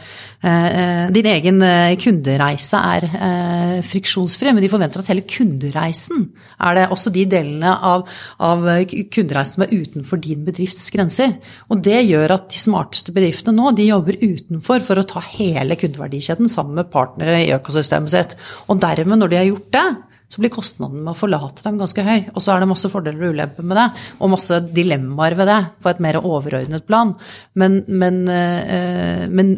eh, 0.46 1.10
Din 1.16 1.30
egen 1.32 1.62
eh, 1.66 1.96
kundereise 2.02 2.78
er 2.78 3.08
eh, 3.10 3.76
friksjonsfri, 3.86 4.54
men 4.54 4.64
de 4.64 4.70
forventer 4.72 5.02
at 5.02 5.10
hele 5.10 5.26
kundereisen 5.26 6.28
er 6.62 6.78
det 6.78 6.88
også 6.94 7.14
de 7.16 7.26
delene 7.30 7.74
av, 7.74 8.06
av 8.46 8.66
kundereisen 8.86 9.56
som 9.56 9.66
er 9.66 9.76
utenfor 9.76 10.22
din 10.22 10.46
bedrifts 10.46 10.90
grenser. 10.94 11.38
Og 11.72 11.82
det 11.86 12.04
gjør 12.06 12.38
at 12.38 12.50
de 12.54 12.62
smarteste 12.62 13.14
bedriftene 13.16 13.58
nå 13.58 13.74
de 13.78 13.90
jobber 13.90 14.20
utenfor 14.22 14.84
for 14.86 15.02
å 15.02 15.08
ta 15.10 15.24
hele 15.36 15.78
kundeverdikjeden 15.80 16.52
sammen 16.52 16.78
med 16.82 16.92
partnere 16.94 17.42
i 17.46 17.54
økosystemet 17.56 18.14
sitt. 18.14 18.38
Og 18.70 18.82
dermed, 18.84 19.22
når 19.22 19.32
de 19.32 19.42
har 19.42 19.50
gjort 19.50 19.72
det, 19.74 19.88
så 20.32 20.42
blir 20.42 20.54
kostnaden 20.54 21.04
med 21.04 21.14
å 21.14 21.18
forlate 21.18 21.64
dem 21.66 21.78
ganske 21.80 22.04
høy. 22.06 22.30
Og 22.34 22.44
så 22.44 22.54
er 22.54 22.64
det 22.64 22.70
masse 22.72 22.90
fordeler 22.92 23.28
og 23.28 23.36
ulemper 23.36 23.68
med 23.68 23.80
det, 23.80 23.88
og 24.20 24.32
masse 24.34 24.62
dilemmaer 24.76 25.38
ved 25.40 25.52
det, 25.52 25.60
på 25.84 25.92
et 25.92 26.02
mer 26.04 26.20
overordnet 26.22 26.88
plan. 26.88 27.14
Men, 27.54 27.84
men, 27.88 28.24
øh, 28.32 29.26
men 29.30 29.56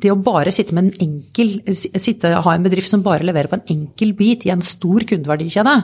det 0.00 0.12
å 0.12 0.20
bare 0.24 0.52
sitte 0.54 0.76
med 0.76 0.88
en 0.88 1.08
enkel, 1.08 1.58
sitte, 1.74 2.32
ha 2.32 2.54
en 2.54 2.64
bedrift 2.64 2.90
som 2.92 3.04
bare 3.04 3.26
leverer 3.26 3.50
på 3.50 3.58
en 3.58 3.68
enkel 3.74 4.14
bit 4.16 4.46
i 4.46 4.54
en 4.54 4.64
stor 4.64 5.04
kundeverdikjede, 5.08 5.76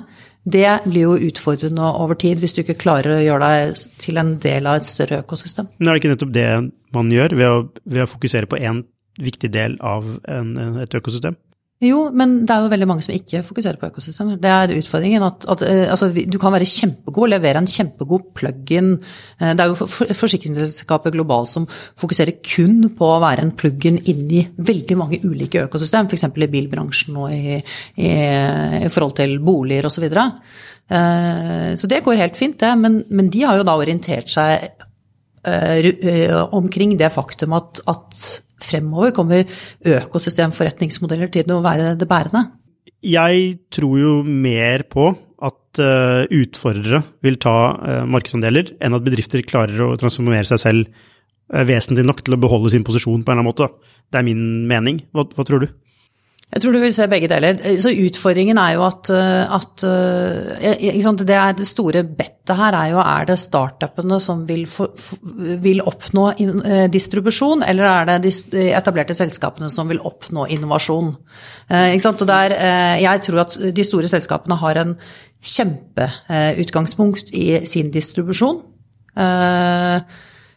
det 0.46 0.68
blir 0.86 1.08
jo 1.08 1.16
utfordrende 1.28 1.88
over 1.98 2.18
tid 2.22 2.40
hvis 2.40 2.54
du 2.54 2.62
ikke 2.62 2.78
klarer 2.78 3.16
å 3.16 3.22
gjøre 3.24 3.48
deg 3.50 3.80
til 4.02 4.20
en 4.22 4.36
del 4.42 4.68
av 4.70 4.78
et 4.78 4.88
større 4.88 5.20
økosystem. 5.24 5.68
Men 5.78 5.90
er 5.90 5.96
det 5.96 6.04
ikke 6.04 6.12
nettopp 6.14 6.36
det 6.36 6.50
man 6.94 7.10
gjør 7.12 7.34
ved 7.36 7.50
å, 7.50 7.56
ved 7.82 8.04
å 8.04 8.10
fokusere 8.10 8.48
på 8.50 8.60
én 8.62 8.84
viktig 9.18 9.50
del 9.52 9.74
av 9.84 10.06
en, 10.30 10.54
et 10.84 10.96
økosystem? 10.96 11.36
Jo, 11.84 12.06
men 12.08 12.38
det 12.48 12.54
er 12.54 12.62
jo 12.64 12.70
veldig 12.72 12.86
mange 12.88 13.04
som 13.04 13.12
ikke 13.12 13.42
fokuserer 13.44 13.76
på 13.76 13.90
økosystemer. 13.90 14.38
Det 14.40 14.48
er 14.48 14.70
utfordringen. 14.78 15.24
At, 15.26 15.44
at 15.52 15.60
uh, 15.60 15.82
altså, 15.92 16.08
du 16.08 16.38
kan 16.40 16.54
være 16.54 16.68
kjempegod, 16.70 17.28
levere 17.28 17.60
en 17.60 17.68
kjempegod 17.68 18.30
plug-in. 18.38 18.94
Uh, 19.36 19.50
det 19.50 19.60
er 19.60 19.68
jo 19.68 19.76
for, 19.82 20.14
forsikringsselskapet 20.22 21.12
globalt 21.12 21.52
som 21.52 21.66
fokuserer 22.00 22.38
kun 22.40 22.88
på 22.96 23.10
å 23.10 23.18
være 23.20 23.44
en 23.44 23.52
plug-in 23.60 24.00
inni 24.08 24.46
veldig 24.56 24.96
mange 24.96 25.20
ulike 25.26 25.66
økosystem, 25.66 26.08
f.eks. 26.08 26.24
i 26.32 26.48
bilbransjen 26.56 27.20
og 27.20 27.36
i, 27.36 27.58
i, 27.60 28.08
i 28.08 28.88
forhold 28.88 29.18
til 29.20 29.36
boliger 29.44 29.90
osv. 29.90 30.08
Så, 30.08 30.26
uh, 30.96 31.70
så 31.76 31.92
det 31.92 32.00
går 32.08 32.24
helt 32.24 32.40
fint, 32.40 32.56
det. 32.64 32.72
Men, 32.80 33.02
men, 33.12 33.28
de 33.28 33.44
har 33.44 33.60
jo 33.60 33.68
da 33.68 33.76
orientert 33.76 34.32
seg 34.32 34.70
omkring 36.56 36.96
det 36.98 37.06
faktum 37.14 37.52
at, 37.54 37.78
at 37.86 38.16
fremover 38.62 39.12
kommer 39.16 39.44
økosystemforretningsmodeller 39.86 41.32
til 41.32 41.52
å 41.54 41.62
være 41.64 41.94
det 42.00 42.08
bærende? 42.10 42.46
Jeg 43.04 43.58
tror 43.74 43.98
jo 44.00 44.12
mer 44.24 44.86
på 44.90 45.10
at 45.46 45.80
uh, 45.84 46.24
utfordrere 46.32 47.02
vil 47.24 47.36
ta 47.42 47.56
uh, 47.76 48.04
markedsandeler, 48.08 48.72
enn 48.80 48.96
at 48.96 49.04
bedrifter 49.04 49.44
klarer 49.46 49.82
å 49.84 49.96
transformere 50.00 50.48
seg 50.48 50.62
selv 50.62 50.86
uh, 50.88 51.62
vesentlig 51.68 52.06
nok 52.08 52.24
til 52.24 52.36
å 52.36 52.40
beholde 52.40 52.72
sin 52.72 52.86
posisjon 52.86 53.20
på 53.20 53.32
en 53.32 53.36
eller 53.36 53.44
annen 53.44 53.50
måte. 53.52 53.92
Det 54.08 54.20
er 54.20 54.26
min 54.26 54.64
mening. 54.70 55.02
Hva, 55.12 55.26
hva 55.36 55.46
tror 55.46 55.66
du? 55.66 55.68
Jeg 56.54 56.62
tror 56.62 56.72
du 56.72 56.78
vil 56.80 56.94
se 56.94 57.04
begge 57.10 57.28
deler. 57.28 57.58
Så 57.82 57.90
utfordringen 57.92 58.56
er 58.60 58.76
jo 58.76 58.84
at, 58.86 59.10
at 59.12 59.82
det, 59.82 61.34
er 61.36 61.56
det 61.58 61.66
store 61.68 62.04
bettet 62.06 62.54
her 62.56 62.76
er 62.78 62.92
jo 62.94 63.00
er 63.02 63.26
det 63.28 63.36
startupene 63.42 64.16
som 64.22 64.44
vil, 64.48 64.62
for, 64.70 64.94
vil 65.60 65.82
oppnå 65.84 66.30
distribusjon, 66.92 67.64
eller 67.66 67.90
er 67.90 68.08
det 68.08 68.32
de 68.54 68.68
etablerte 68.70 69.16
selskapene 69.18 69.68
som 69.72 69.90
vil 69.90 70.00
oppnå 70.00 70.46
innovasjon? 70.54 71.12
Der, 71.68 72.56
jeg 73.02 73.24
tror 73.26 73.42
at 73.42 73.58
de 73.76 73.84
store 73.84 74.08
selskapene 74.08 74.56
har 74.62 74.80
en 74.80 74.94
kjempeutgangspunkt 75.42 77.34
i 77.36 77.66
sin 77.68 77.90
distribusjon. 77.92 78.62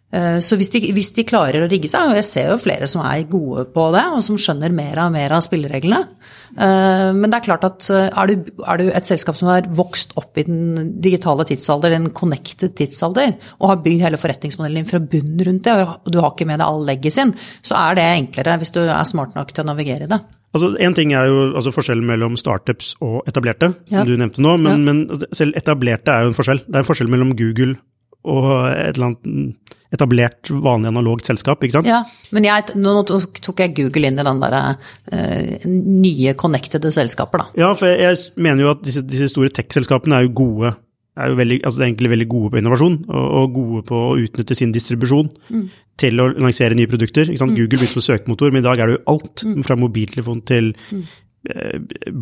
Eh, 0.09 0.39
så 0.41 0.57
hvis 0.57 0.71
de, 0.73 0.81
hvis 0.95 1.11
de, 1.13 1.25
klarer 1.27 1.61
å 1.61 1.69
rigge 1.69 1.89
seg, 1.91 2.09
og 2.09 2.17
jeg 2.17 2.25
ser 2.25 2.47
jo 2.49 2.61
flere 2.61 2.87
som 2.89 3.03
er 3.05 3.27
gode 3.29 3.67
på 3.75 3.89
det, 3.93 4.05
og 4.09 4.23
som 4.25 4.39
skjønner 4.41 4.73
mer 4.73 4.97
og 5.03 5.11
mer 5.13 5.35
av 5.37 5.43
spillereglene 5.45 5.99
eh, 6.01 7.11
Men 7.13 7.29
det 7.29 7.37
er 7.37 7.45
klart 7.45 7.67
at 7.67 7.89
eh, 7.93 8.07
er 8.09 8.31
du, 8.31 8.49
er 8.65 8.81
du 8.81 8.89
et 8.89 9.05
selskap 9.05 9.37
som 9.37 9.51
har 9.51 9.69
vokst 9.77 10.15
opp 10.17 10.39
i 10.41 10.47
den 10.47 10.95
digitale 11.03 11.45
tidsalder, 11.45 11.93
den 11.93 12.09
connected 12.17 12.73
tidsalder, 12.79 13.35
og 13.59 13.75
har 13.75 13.83
bygd 13.85 14.07
hele 14.07 14.21
forretningsmodellen 14.21 14.81
din 14.81 14.89
fra 14.89 15.01
bunnen 15.03 15.45
rundt 15.45 15.69
det, 15.69 15.77
og 15.77 16.09
du 16.09 16.17
har 16.23 16.33
ikke 16.33 16.49
med 16.49 16.57
deg 16.63 16.65
all 16.65 16.81
leggacyen, 16.89 17.35
så 17.61 17.77
er 17.77 17.99
det 17.99 18.09
enklere 18.15 18.57
hvis 18.63 18.73
du 18.73 18.81
er 18.87 19.05
smart 19.05 19.37
nok 19.37 19.53
til 19.53 19.65
å 19.65 19.69
navigere 19.69 20.09
i 20.09 20.11
det. 20.15 20.19
Altså, 20.57 20.71
en 20.81 20.95
ting 20.97 21.13
er 21.13 21.27
jo 21.29 21.43
altså, 21.51 21.69
forskjellen 21.75 22.07
mellom 22.09 22.33
startups 22.39 22.95
og 23.05 23.21
etablerte, 23.29 23.69
som 23.85 23.99
ja. 24.01 24.07
du 24.07 24.15
nevnte 24.17 24.41
nå. 24.41 24.55
Men, 24.57 24.81
ja. 24.81 24.81
men, 24.89 25.29
selv 25.37 25.53
etablerte 25.59 26.09
er 26.09 26.25
jo 26.25 26.31
en 26.31 26.37
forskjell. 26.39 26.63
Det 26.65 26.73
er 26.73 26.81
en 26.81 26.89
forskjell 26.89 27.13
mellom 27.13 27.35
Google 27.37 27.77
og 28.27 28.49
et 28.71 28.97
eller 28.97 29.11
annet 29.11 29.75
etablert, 29.95 30.51
vanlig 30.53 30.91
analogt 30.91 31.29
selskap, 31.29 31.63
ikke 31.65 31.79
sant? 31.79 31.87
Ja, 31.89 32.03
men 32.35 32.45
jeg, 32.45 32.75
nå 32.77 32.91
tok 33.07 33.63
jeg 33.63 33.73
Google 33.77 34.11
inn 34.11 34.21
i 34.21 34.25
den 34.27 34.43
der 34.43 34.57
uh, 34.69 35.63
nye 35.65 36.35
connectede 36.37 36.91
selskaper, 36.93 37.41
da. 37.41 37.47
Ja, 37.57 37.71
for 37.77 37.89
jeg, 37.89 38.19
mener 38.37 38.67
jo 38.67 38.75
at 38.75 38.83
disse, 38.85 39.01
disse 39.07 39.31
store 39.33 39.49
tech-selskapene 39.55 40.19
er 40.19 40.27
jo 40.27 40.35
gode 40.43 40.75
er 41.19 41.33
jo 41.33 41.39
veldig, 41.39 41.57
altså 41.67 41.83
egentlig 41.83 42.11
veldig 42.13 42.27
gode 42.31 42.51
på 42.53 42.59
innovasjon 42.61 42.97
og, 43.09 43.23
og 43.39 43.55
gode 43.55 43.81
på 43.89 44.01
å 44.11 44.17
utnytte 44.21 44.55
sin 44.55 44.71
distribusjon 44.75 45.27
mm. 45.49 45.65
til 45.99 46.21
å 46.21 46.29
lansere 46.31 46.77
nye 46.77 46.87
produkter. 46.87 47.31
Mm. 47.33 47.55
Google 47.57 47.73
begynte 47.73 47.97
på 47.97 48.05
søkemotor, 48.05 48.53
men 48.53 48.63
i 48.63 48.67
dag 48.67 48.79
er 48.79 48.91
det 48.91 48.99
jo 48.99 49.01
alt, 49.15 49.43
mm. 49.43 49.57
fra 49.67 49.79
mobiltelefon 49.79 50.45
til 50.47 50.71
mm. 50.77 51.01
Eh, 51.01 51.25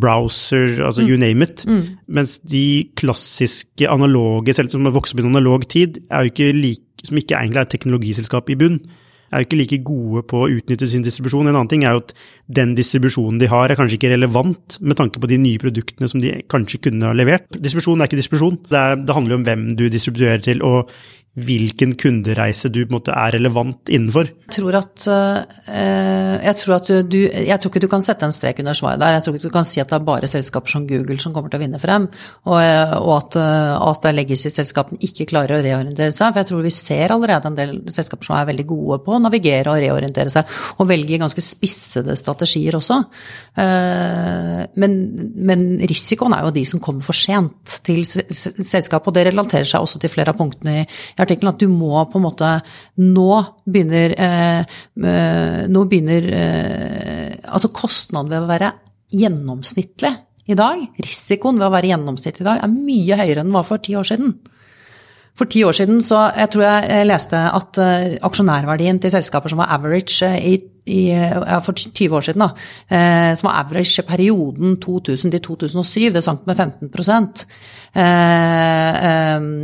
browser, 0.01 0.77
altså 0.85 1.01
mm. 1.01 1.09
you 1.09 1.17
name 1.17 1.41
it. 1.43 1.65
Mm. 1.67 1.97
Mens 2.07 2.37
de 2.39 2.89
klassiske 2.95 3.89
analoge, 3.89 4.53
selv 4.53 4.69
som 4.69 4.85
har 4.85 4.95
vokst 4.95 5.15
opp 5.15 5.23
i 5.23 5.25
en 5.25 5.33
analog 5.35 5.67
tid, 5.69 5.99
er 6.11 6.23
jo 6.23 6.33
ikke 6.33 6.51
like, 6.53 6.83
som 7.07 7.17
ikke 7.17 7.35
egentlig 7.35 7.63
er 7.63 7.71
teknologiselskap 7.73 8.49
i 8.53 8.57
bunn, 8.59 8.79
er 9.27 9.41
jo 9.41 9.47
ikke 9.47 9.59
like 9.59 9.79
gode 9.83 10.23
på 10.29 10.39
å 10.39 10.49
utnytte 10.53 10.87
sin 10.87 11.03
distribusjon. 11.03 11.49
En 11.49 11.55
annen 11.57 11.71
ting 11.71 11.83
er 11.83 11.97
jo 11.97 12.03
at 12.05 12.13
den 12.59 12.73
distribusjonen 12.77 13.41
de 13.41 13.49
har, 13.51 13.67
er 13.67 13.79
kanskje 13.79 13.97
ikke 13.99 14.13
relevant 14.13 14.77
med 14.79 14.99
tanke 14.99 15.19
på 15.19 15.27
de 15.27 15.39
nye 15.41 15.59
produktene 15.59 16.07
som 16.07 16.23
de 16.23 16.31
kanskje 16.51 16.79
kunne 16.87 17.09
ha 17.09 17.17
levert. 17.17 17.49
Distribusjon 17.51 17.99
er 17.99 18.07
ikke 18.07 18.21
distribusjon. 18.21 18.61
Det, 18.69 18.79
er, 18.79 19.01
det 19.01 19.17
handler 19.17 19.35
jo 19.35 19.39
om 19.41 19.47
hvem 19.49 19.65
du 19.75 19.87
distribuerer 19.91 20.43
til, 20.45 20.63
og 20.63 20.93
hvilken 21.37 21.93
kundereise 21.99 22.69
du 22.73 22.79
måte, 22.89 23.13
er 23.13 23.35
relevant 23.35 23.91
innenfor? 23.93 24.29
Jeg 24.47 24.53
tror, 24.55 24.77
at, 24.79 25.03
uh, 25.05 26.35
jeg, 26.41 26.53
tror 26.61 26.75
at 26.79 26.89
du, 27.05 27.17
jeg 27.27 27.57
tror 27.61 27.71
ikke 27.71 27.83
du 27.83 27.89
kan 27.91 28.05
sette 28.05 28.25
en 28.25 28.33
strek 28.33 28.61
under 28.63 28.77
svaret 28.77 29.01
der. 29.03 29.17
Jeg 29.17 29.25
tror 29.25 29.37
ikke 29.37 29.51
du 29.51 29.53
kan 29.53 29.67
si 29.67 29.81
at 29.83 29.91
det 29.91 29.99
er 29.99 30.07
bare 30.07 30.29
selskaper 30.29 30.73
som 30.73 30.87
Google 30.89 31.19
som 31.21 31.35
kommer 31.35 31.53
til 31.53 31.59
å 31.59 31.63
vinne 31.63 31.81
frem, 31.81 32.07
og, 32.47 32.57
eh, 32.63 32.95
og 32.97 33.13
at, 33.19 33.37
det 33.37 34.07
at 34.07 34.17
legacy-selskapene 34.17 35.01
ikke 35.05 35.27
klarer 35.29 35.59
å 35.59 35.65
reorientere 35.65 36.15
seg. 36.15 36.31
For 36.31 36.41
jeg 36.41 36.49
tror 36.49 36.65
vi 36.65 36.73
ser 36.73 37.13
allerede 37.13 37.51
en 37.51 37.59
del 37.59 37.75
selskaper 37.93 38.31
som 38.31 38.39
er 38.39 38.49
veldig 38.49 38.67
gode 38.71 38.99
på 39.05 39.13
å 39.13 39.21
navigere 39.21 39.75
og 39.75 39.81
reorientere 39.83 40.33
seg, 40.33 40.57
og 40.81 40.89
velger 40.89 41.21
ganske 41.21 41.43
spissede 41.43 42.17
strategier 42.17 42.79
også. 42.79 42.99
Men, 43.57 44.97
men 45.49 45.65
risikoen 45.89 46.33
er 46.35 46.47
jo 46.47 46.55
de 46.55 46.65
som 46.69 46.81
kommer 46.83 47.05
for 47.05 47.17
sent 47.17 47.77
til 47.85 48.03
selskapet, 48.07 49.09
og 49.09 49.15
det 49.15 49.27
relaterer 49.29 49.67
seg 49.69 49.85
også 49.85 50.01
til 50.01 50.11
flere 50.13 50.33
av 50.33 50.39
punktene 50.39 50.81
i 50.81 50.85
artikkelen 51.27 51.53
at 51.53 51.61
du 51.61 51.67
må 51.71 52.01
på 52.09 52.19
en 52.19 52.25
måte 52.25 52.51
Nå 53.03 53.31
begynner, 53.67 54.15
eh, 54.17 54.77
eh, 55.11 55.61
nå 55.69 55.83
begynner 55.91 56.29
eh, 56.39 57.35
Altså 57.51 57.71
kostnaden 57.75 58.31
ved 58.31 58.41
å 58.41 58.49
være 58.49 58.73
gjennomsnittlig 59.13 60.15
i 60.47 60.55
dag, 60.55 60.79
risikoen 61.03 61.57
ved 61.59 61.67
å 61.67 61.73
være 61.73 61.89
gjennomsnittlig 61.91 62.43
i 62.43 62.47
dag, 62.47 62.61
er 62.63 62.71
mye 62.71 63.17
høyere 63.19 63.41
enn 63.43 63.49
den 63.49 63.55
var 63.55 63.65
for 63.67 63.83
ti 63.83 63.97
år 63.99 64.07
siden. 64.07 64.37
For 65.37 65.45
ti 65.49 65.61
år 65.67 65.75
siden 65.77 66.01
så 66.01 66.23
jeg 66.33 66.49
tror 66.53 66.65
jeg 66.65 67.05
leste 67.07 67.37
at 67.37 67.77
uh, 67.77 68.15
aksjonærverdien 68.25 68.97
til 69.01 69.13
selskaper 69.13 69.53
som 69.53 69.61
var 69.61 69.69
average 69.75 70.25
uh, 70.25 70.33
i, 70.41 70.55
i, 70.87 71.01
for 71.65 71.77
20 71.77 72.15
år 72.17 72.25
siden, 72.25 72.41
da, 72.41 72.49
uh, 72.89 73.33
som 73.37 73.49
var 73.49 73.59
average 73.61 74.01
perioden 74.07 74.79
2000 74.81 75.35
til 75.35 75.43
2007, 75.45 76.07
det 76.15 76.23
sank 76.25 76.47
med 76.49 76.57
15% 76.57 77.45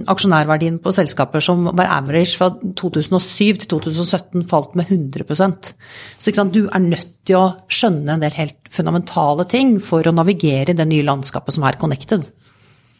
Aksjonærverdien 0.10 0.80
på 0.82 0.92
selskaper 0.96 1.44
som 1.44 1.68
var 1.78 1.92
average 2.00 2.38
fra 2.40 2.48
2007 2.80 3.60
til 3.62 3.68
2017, 3.76 4.46
falt 4.50 4.74
med 4.80 4.90
100% 4.90 5.74
Så 6.18 6.34
sant, 6.34 6.54
du 6.56 6.66
er 6.66 6.82
nødt 6.82 7.12
til 7.28 7.38
å 7.38 7.54
skjønne 7.70 8.16
en 8.16 8.24
del 8.24 8.34
helt 8.38 8.58
fundamentale 8.74 9.46
ting 9.50 9.76
for 9.84 10.08
å 10.08 10.16
navigere 10.16 10.74
i 10.74 10.78
det 10.80 10.88
nye 10.90 11.06
landskapet 11.06 11.54
som 11.54 11.68
er 11.68 11.78
connected. 11.82 12.26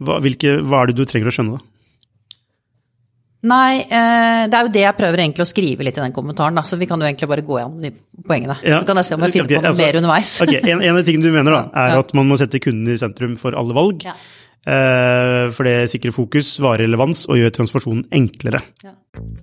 Hva, 0.04 0.20
hvilke, 0.22 0.60
hva 0.62 0.84
er 0.84 0.92
det 0.92 1.00
du 1.00 1.06
trenger 1.10 1.32
å 1.32 1.36
skjønne, 1.36 1.58
da? 1.58 1.73
Nei, 3.44 3.82
eh, 3.84 4.46
det 4.48 4.56
er 4.56 4.68
jo 4.68 4.72
det 4.72 4.84
jeg 4.86 4.96
prøver 4.96 5.20
egentlig 5.26 5.44
å 5.44 5.50
skrive 5.50 5.84
litt 5.84 5.98
i 6.00 6.04
den 6.04 6.14
kommentaren, 6.16 6.56
da, 6.56 6.64
så 6.64 6.78
vi 6.80 6.88
kan 6.88 7.02
jo 7.02 7.10
egentlig 7.10 7.28
bare 7.28 7.44
gå 7.44 7.58
gjennom 7.60 7.82
de 7.84 7.92
poengene. 8.24 8.56
Ja. 8.64 8.78
Så 8.80 8.88
kan 8.88 9.02
jeg 9.02 9.10
se 9.10 9.18
om 9.18 9.26
jeg 9.26 9.36
finner 9.36 9.50
okay, 9.50 9.58
på 9.60 9.66
noe 9.66 9.74
altså, 9.74 9.84
mer 9.84 9.98
underveis. 10.00 10.32
ok, 10.46 10.54
en, 10.62 10.78
en, 10.78 10.94
av 10.94 11.00
de 11.02 11.08
tingene 11.10 11.28
du 11.28 11.36
mener, 11.36 11.58
da, 11.58 11.64
er 11.82 11.92
ja. 11.98 12.06
at 12.06 12.14
man 12.16 12.30
må 12.30 12.40
sette 12.40 12.62
kunden 12.64 12.94
i 12.94 12.96
sentrum 13.00 13.36
for 13.40 13.58
alle 13.60 13.76
valg. 13.76 14.08
Ja. 14.08 14.16
Eh, 14.64 15.50
for 15.52 15.68
det 15.68 15.90
sikrer 15.92 16.14
fokus, 16.16 16.56
varer 16.64 16.86
relevans 16.86 17.26
og 17.28 17.40
gjør 17.40 17.52
transformasjonen 17.58 18.06
enklere. 18.16 18.62
Ja. 18.86 18.94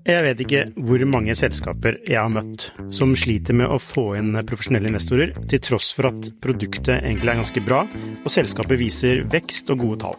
Jeg 0.08 0.24
vet 0.24 0.40
ikke 0.42 0.62
hvor 0.80 1.02
mange 1.06 1.34
selskaper 1.38 1.98
jeg 2.08 2.16
har 2.18 2.32
møtt 2.32 2.70
som 2.94 3.12
sliter 3.18 3.54
med 3.54 3.68
å 3.70 3.76
få 3.78 4.14
inn 4.18 4.32
profesjonelle 4.48 4.88
investorer, 4.90 5.34
til 5.50 5.60
tross 5.62 5.90
for 5.94 6.08
at 6.08 6.30
produktet 6.42 6.96
egentlig 7.02 7.34
er 7.34 7.42
ganske 7.42 7.64
bra, 7.66 7.84
og 8.24 8.32
selskapet 8.32 8.80
viser 8.80 9.22
vekst 9.30 9.70
og 9.74 9.84
gode 9.84 10.00
tall. 10.06 10.18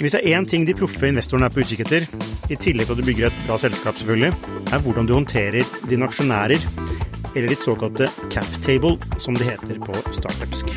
Hvis 0.00 0.16
det 0.16 0.24
er 0.24 0.40
én 0.40 0.48
ting 0.48 0.66
de 0.68 0.74
proffe 0.76 1.08
investorene 1.08 1.48
er 1.48 1.54
på 1.54 1.62
utkikk 1.62 1.84
etter, 1.86 2.08
i 2.50 2.56
tillegg 2.56 2.88
til 2.88 2.96
at 2.96 3.00
du 3.00 3.06
bygger 3.06 3.28
et 3.28 3.38
bra 3.46 3.60
selskap, 3.60 4.00
selvfølgelig, 4.00 4.32
er 4.72 4.82
hvordan 4.84 5.08
du 5.08 5.14
håndterer 5.16 5.76
dine 5.88 6.08
aksjonærer, 6.08 6.66
eller 7.36 7.52
ditt 7.52 7.64
såkalte 7.64 8.08
captable, 8.32 8.96
som 9.20 9.36
det 9.36 9.52
heter 9.52 9.80
på 9.84 9.96
startupsk. 10.16 10.72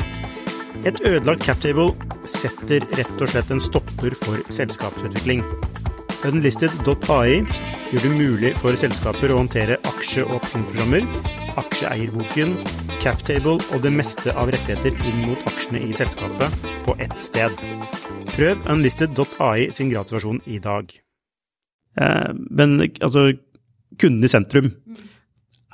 Et 0.84 0.96
ødelagt 1.04 1.44
captable 1.44 1.92
setter 2.28 2.84
rett 2.98 3.22
og 3.22 3.30
slett 3.30 3.50
en 3.54 3.62
stopper 3.62 4.16
for 4.18 4.42
selskapsutvikling. 4.52 5.44
Unlisted.ai 6.28 7.40
gjør 7.90 8.02
det 8.04 8.10
mulig 8.12 8.50
for 8.60 8.76
selskaper 8.76 9.32
å 9.32 9.38
håndtere 9.40 9.78
aksje- 9.88 10.26
og 10.26 10.36
opsjonsprogrammer, 10.40 11.06
aksjeeierboken, 11.60 12.56
captable 13.00 13.56
og 13.72 13.84
det 13.84 13.92
meste 13.94 14.34
av 14.36 14.52
rettigheter 14.52 14.96
inn 15.08 15.22
mot 15.30 15.46
aksjene 15.48 15.80
i 15.88 15.94
selskapet 15.96 16.68
på 16.84 16.96
ett 17.00 17.16
sted. 17.20 17.54
Prøv 18.34 18.66
unlisted.ai 18.70 19.70
sin 19.74 19.92
gratisversjon 19.92 20.42
i 20.44 20.60
dag. 20.62 20.92
Eh, 21.96 22.32
men 22.50 22.76
altså, 23.00 23.30
kunden 23.96 24.24
i 24.24 24.30
sentrum. 24.30 24.74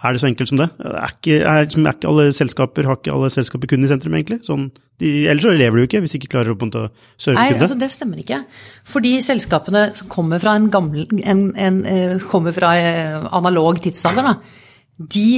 Er 0.05 0.13
det 0.13 0.21
så 0.21 0.29
enkelt 0.29 0.51
som 0.51 0.59
det? 0.61 0.67
Er 0.85 1.13
ikke, 1.15 1.39
er, 1.41 1.63
er 1.65 1.95
ikke 1.95 2.11
alle 2.11 2.27
selskaper, 2.37 2.85
Har 2.85 2.99
ikke 2.99 3.15
alle 3.15 3.31
selskaper 3.33 3.71
kunder 3.71 3.89
i 3.89 3.93
sentrum, 3.95 4.17
egentlig? 4.19 4.43
Sånn, 4.45 4.67
de, 5.01 5.13
ellers 5.31 5.47
så 5.47 5.55
lever 5.57 5.79
du 5.79 5.87
ikke, 5.87 6.03
hvis 6.05 6.13
de 6.13 6.21
ikke 6.21 6.33
klarer 6.35 6.53
å 6.53 6.57
serve 6.59 6.67
kunder. 6.67 7.39
Nei. 7.41 7.47
Altså, 7.57 7.79
det 7.81 7.89
stemmer 7.95 8.21
ikke. 8.21 8.43
Fordi 8.93 9.15
selskapene 9.25 9.87
som 9.97 10.11
kommer 10.13 10.43
fra 10.43 10.57
en 10.61 10.69
gammel 10.73 11.09
en, 11.25 11.47
en, 11.57 11.81
eh, 11.89 12.19
kommer 12.29 12.53
fra 12.57 12.75
eh, 12.77 13.17
analog 13.41 13.81
tidsalder, 13.87 14.29
da, 14.29 14.37
de, 14.97 15.29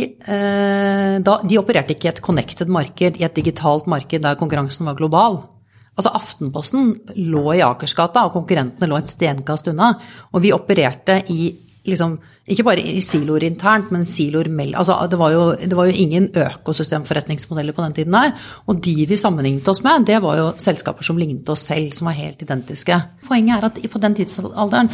da, 1.27 1.33
de 1.43 1.57
opererte 1.59 1.97
ikke 1.97 2.07
i 2.07 2.11
et 2.13 2.21
connected 2.23 2.69
marked, 2.71 3.17
i 3.19 3.25
et 3.27 3.35
digitalt 3.35 3.89
marked 3.91 4.23
der 4.23 4.39
konkurransen 4.39 4.87
var 4.87 4.99
global. 4.99 5.41
Altså 5.99 6.13
Aftenposten 6.15 6.93
lå 7.27 7.43
i 7.57 7.63
Akersgata, 7.67 8.23
og 8.29 8.37
konkurrentene 8.37 8.87
lå 8.87 9.01
et 9.01 9.11
stenkast 9.11 9.67
unna. 9.73 9.91
Og 10.31 10.45
vi 10.45 10.55
opererte 10.55 11.19
i 11.35 11.49
liksom 11.91 12.19
ikke 12.49 12.65
bare 12.65 12.81
i 12.81 13.01
siloer 13.05 13.45
internt, 13.45 13.91
men 13.93 14.07
siloer 14.07 14.49
mellom 14.49 14.81
altså 14.81 14.97
det, 15.11 15.19
var 15.21 15.35
jo, 15.35 15.43
det 15.61 15.77
var 15.77 15.89
jo 15.89 15.97
ingen 16.01 16.29
økosystemforretningsmodeller 16.33 17.77
på 17.77 17.85
den 17.85 17.97
tiden 17.99 18.17
her. 18.17 18.33
Og 18.71 18.81
de 18.85 18.95
vi 19.09 19.19
sammenlignet 19.21 19.69
oss 19.69 19.83
med, 19.85 20.07
det 20.09 20.21
var 20.25 20.39
jo 20.39 20.47
selskaper 20.61 21.05
som 21.05 21.21
lignet 21.21 21.49
oss 21.53 21.67
selv, 21.69 21.93
som 21.97 22.09
var 22.09 22.17
helt 22.17 22.43
identiske. 22.45 23.01
Poenget 23.29 23.59
er 23.59 23.69
at 23.69 23.81
på 23.93 24.03
den 24.03 24.17
tidsalderen, 24.17 24.91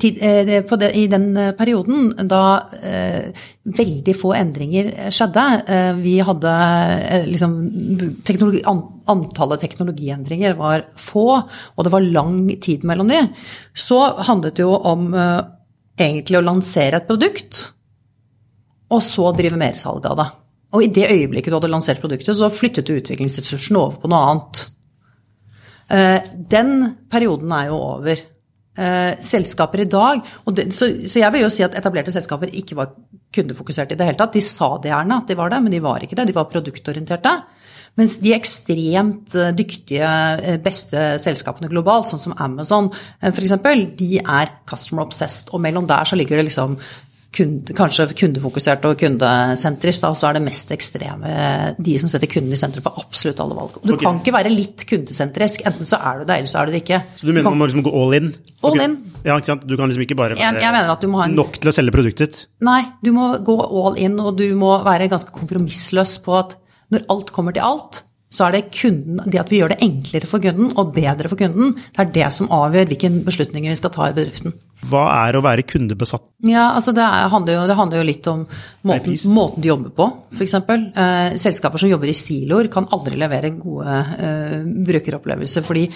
tid, 0.00 0.20
eh, 0.20 0.54
på 0.68 0.80
det, 0.80 0.92
i 1.00 1.06
den 1.08 1.30
eh, 1.36 1.54
perioden 1.56 2.12
da 2.28 2.42
eh, 2.82 3.32
veldig 3.78 4.14
få 4.16 4.34
endringer 4.36 4.92
skjedde, 5.14 5.46
eh, 5.68 5.92
vi 6.00 6.18
hadde 6.24 6.54
eh, 7.08 7.28
liksom 7.28 7.58
teknologi, 8.24 8.64
Antallet 9.08 9.62
teknologiendringer 9.62 10.52
var 10.58 10.82
få, 11.00 11.38
og 11.40 11.84
det 11.86 11.92
var 11.94 12.04
lang 12.04 12.42
tid 12.60 12.82
mellom 12.84 13.08
de. 13.08 13.22
Så 13.72 13.96
handlet 14.28 14.58
det 14.58 14.66
jo 14.66 14.74
om 14.76 15.14
egentlig 15.98 16.38
å 16.38 16.44
lansere 16.46 17.00
et 17.00 17.08
produkt, 17.08 17.60
og 18.88 19.02
så 19.04 19.32
drive 19.36 19.58
mersalg 19.60 20.06
av 20.08 20.16
det. 20.18 20.28
Og 20.76 20.84
i 20.84 20.90
det 20.92 21.06
øyeblikket 21.10 21.52
du 21.52 21.56
hadde 21.56 21.70
lansert 21.72 22.00
produktet, 22.02 22.36
så 22.36 22.50
flyttet 22.52 22.88
du 22.88 22.96
utviklingsressursen 22.98 23.78
over 23.80 24.00
på 24.02 24.10
noe 24.12 24.24
annet. 24.32 24.64
Eh, 25.88 26.18
den 26.52 26.74
perioden 27.10 27.52
er 27.56 27.70
jo 27.70 27.78
over. 27.80 28.20
Eh, 28.78 29.16
selskaper 29.26 29.80
i 29.82 29.88
dag 29.90 30.20
det, 30.54 30.68
så, 30.70 30.86
så, 31.02 31.16
jeg 31.18 31.34
vil 31.34 31.42
jo 31.42 31.48
si 31.50 31.64
at 31.66 31.72
etablerte 31.74 32.12
selskaper 32.14 32.52
ikke 32.60 32.76
var 32.78 32.92
kundefokusert 33.34 33.90
i 33.90 33.96
det 33.98 34.06
hele 34.06 34.18
tatt. 34.20 34.36
De 34.36 34.42
sa 34.44 34.68
det 34.78 34.92
gjerne 34.92 35.16
at 35.18 35.30
de 35.30 35.36
var 35.38 35.50
det, 35.50 35.58
men 35.64 35.74
de 35.74 35.80
var 35.82 36.04
ikke 36.04 36.14
det. 36.14 36.28
De 36.30 36.36
var 36.36 36.46
produktorienterte. 36.52 37.32
Mens 37.98 38.14
de 38.22 38.36
ekstremt 38.36 39.34
eh, 39.34 39.50
dyktige, 39.58 40.06
eh, 40.06 40.60
beste 40.62 41.08
selskapene 41.24 41.70
globalt, 41.72 42.12
sånn 42.12 42.22
som 42.28 42.36
Amazon 42.38 42.92
f.eks., 43.18 43.56
de 43.98 44.22
er 44.22 44.54
customer 44.70 45.08
obsessed. 45.08 45.50
Og 45.50 45.64
mellom 45.64 45.88
der 45.90 46.06
så 46.06 46.20
ligger 46.20 46.38
det 46.38 46.46
liksom 46.52 46.78
kunde, 47.34 47.74
kanskje 47.76 48.06
kundefokusert 48.16 48.84
og 48.88 48.96
kundesentrisk, 49.00 50.06
og 50.08 50.16
så 50.18 50.30
er 50.30 50.38
det 50.38 50.44
mest 50.46 50.72
ekstreme 50.74 51.32
de 51.76 51.96
som 52.00 52.10
setter 52.10 52.30
kunden 52.30 52.54
i 52.54 52.60
sentrum 52.60 52.84
for 52.86 53.02
absolutt 53.02 53.42
alle 53.44 53.58
valg. 53.58 53.76
Og 53.80 53.84
du 53.84 53.94
okay. 53.94 54.06
kan 54.06 54.20
ikke 54.22 54.34
være 54.38 54.52
litt 54.52 54.86
kundesentrisk. 54.88 55.64
Enten 55.68 55.88
så 55.88 56.00
er 56.00 56.22
du 56.22 56.28
det, 56.28 56.38
eller 56.40 56.50
så 56.50 56.62
er 56.62 56.68
du 56.68 56.76
det 56.76 56.82
ikke. 56.84 57.02
Så 57.20 57.28
du 57.28 57.32
mener 57.34 57.50
man 57.50 57.60
må 57.60 57.68
liksom 57.68 57.84
gå 57.86 57.94
all 58.00 58.18
in? 58.18 58.32
All 58.62 58.72
okay. 58.72 58.88
in. 58.88 58.96
Ja, 59.26 59.36
ikke 59.36 59.52
sant? 59.52 59.68
Du 59.68 59.76
kan 59.76 59.92
liksom 59.92 60.06
ikke 60.06 60.18
bare 60.18 60.38
være 60.38 60.44
jeg, 60.44 60.62
jeg 60.64 61.28
en, 61.28 61.36
nok 61.36 61.60
til 61.60 61.70
å 61.70 61.74
selge 61.74 61.94
produktet 61.94 62.24
ditt? 62.24 62.42
Nei, 62.64 62.80
du 63.04 63.12
må 63.16 63.30
gå 63.44 63.58
all 63.66 63.98
in, 64.00 64.18
og 64.22 64.36
du 64.40 64.48
må 64.58 64.72
være 64.86 65.10
ganske 65.12 65.34
kompromissløs 65.34 66.18
på 66.24 66.38
at 66.40 66.58
når 66.94 67.04
alt 67.12 67.34
kommer 67.36 67.52
til 67.52 67.66
alt, 67.66 68.02
så 68.32 68.48
er 68.48 68.58
det 68.58 68.68
kunden, 68.76 69.20
det 69.24 69.40
at 69.40 69.52
vi 69.52 69.60
gjør 69.62 69.72
det 69.72 69.80
enklere 69.84 70.28
for 70.28 70.42
kunden 70.44 70.72
og 70.76 70.92
bedre 70.96 71.30
for 71.30 71.40
kunden, 71.40 71.74
det 71.76 72.02
er 72.04 72.10
det 72.16 72.32
som 72.36 72.50
avgjør 72.52 72.90
hvilke 72.90 73.10
beslutninger 73.24 73.72
vi 73.72 73.78
skal 73.80 73.92
ta 73.94 74.08
i 74.10 74.16
bedriften. 74.16 74.56
Hva 74.86 75.04
er 75.26 75.34
å 75.34 75.42
være 75.42 75.64
kundebesatt? 75.66 76.22
Ja, 76.46 76.68
altså 76.76 76.92
det, 76.94 77.02
handler 77.02 77.56
jo, 77.56 77.62
det 77.66 77.76
handler 77.78 77.98
jo 77.98 78.06
litt 78.06 78.28
om 78.30 78.44
måten, 78.86 79.16
måten 79.34 79.64
de 79.64 79.72
jobber 79.72 79.94
på, 79.96 80.06
f.eks. 80.36 80.54
Eh, 80.54 81.34
selskaper 81.40 81.82
som 81.82 81.90
jobber 81.90 82.12
i 82.12 82.14
siloer, 82.16 82.70
kan 82.70 82.86
aldri 82.94 83.18
levere 83.18 83.50
gode 83.58 83.96
eh, 84.22 84.60
brukeropplevelser. 84.86 85.66
fordi 85.66 85.88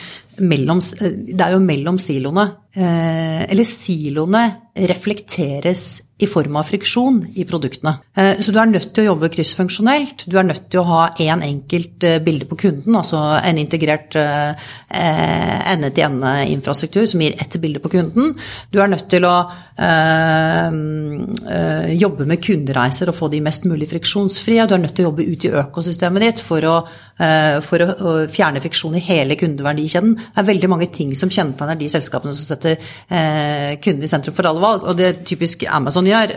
mellom, 0.42 0.82
eh, 0.98 1.14
det 1.30 1.46
er 1.46 1.54
jo 1.54 1.62
mellom 1.62 2.00
siloene. 2.02 2.48
Eh, 2.74 3.44
eller 3.52 3.68
siloene 3.68 4.44
reflekteres 4.74 6.02
i 6.22 6.26
form 6.30 6.54
av 6.56 6.62
friksjon 6.68 7.26
i 7.34 7.44
produktene. 7.48 7.96
Eh, 8.16 8.40
så 8.40 8.52
du 8.54 8.58
er 8.60 8.66
nødt 8.70 8.94
til 8.94 9.02
å 9.04 9.06
jobbe 9.10 9.28
kryssfunksjonelt. 9.32 10.26
Du 10.30 10.38
er 10.38 10.44
nødt 10.46 10.70
til 10.70 10.80
å 10.82 10.88
ha 10.88 11.02
én 11.16 11.30
en 11.32 11.42
enkelt 11.46 12.04
eh, 12.06 12.22
bilde 12.22 12.46
på 12.48 12.56
kunden, 12.60 12.96
altså 12.98 13.18
en 13.40 13.58
integrert 13.58 14.12
ende-til-ende-infrastruktur 14.12 17.06
som 17.08 17.20
gir 17.24 17.34
ett 17.40 17.60
bilde 17.60 17.80
på 17.82 17.88
kunden. 17.94 18.24
Du 18.70 18.80
er 18.82 18.88
nødt 18.92 19.08
til 19.10 19.24
å 19.26 19.46
jobbe 22.02 22.24
med 22.28 22.42
kundereiser 22.44 23.06
og 23.10 23.16
få 23.16 23.26
de 23.32 23.40
mest 23.44 23.64
mulig 23.66 23.88
friksjonsfrie. 23.90 24.66
Du 24.68 24.74
er 24.76 24.82
nødt 24.84 24.94
til 24.98 25.04
å 25.06 25.08
jobbe 25.10 25.26
ut 25.26 25.44
i 25.48 25.54
økosystemet 25.62 26.20
ditt 26.26 26.40
for 26.44 26.60
å, 26.68 26.76
for 27.64 27.78
å 27.82 27.86
fjerne 28.32 28.62
friksjon 28.62 28.98
i 29.00 29.06
hele 29.06 29.34
kundeverdikjeden. 29.40 30.12
Det 30.20 30.40
er 30.42 30.50
veldig 30.52 30.70
mange 30.70 30.88
ting 30.92 31.10
som 31.18 31.32
kjennetegner 31.32 31.76
de 31.80 31.88
selskapene 31.92 32.34
som 32.36 32.44
setter 32.52 32.74
kunden 33.82 34.04
i 34.04 34.12
sentrum 34.12 34.34
for 34.36 34.44
alle 34.50 34.61
valg. 34.62 34.86
Og 34.88 34.98
det 34.98 35.24
typisk 35.28 35.66
Amazon 35.68 36.08
gjør 36.08 36.32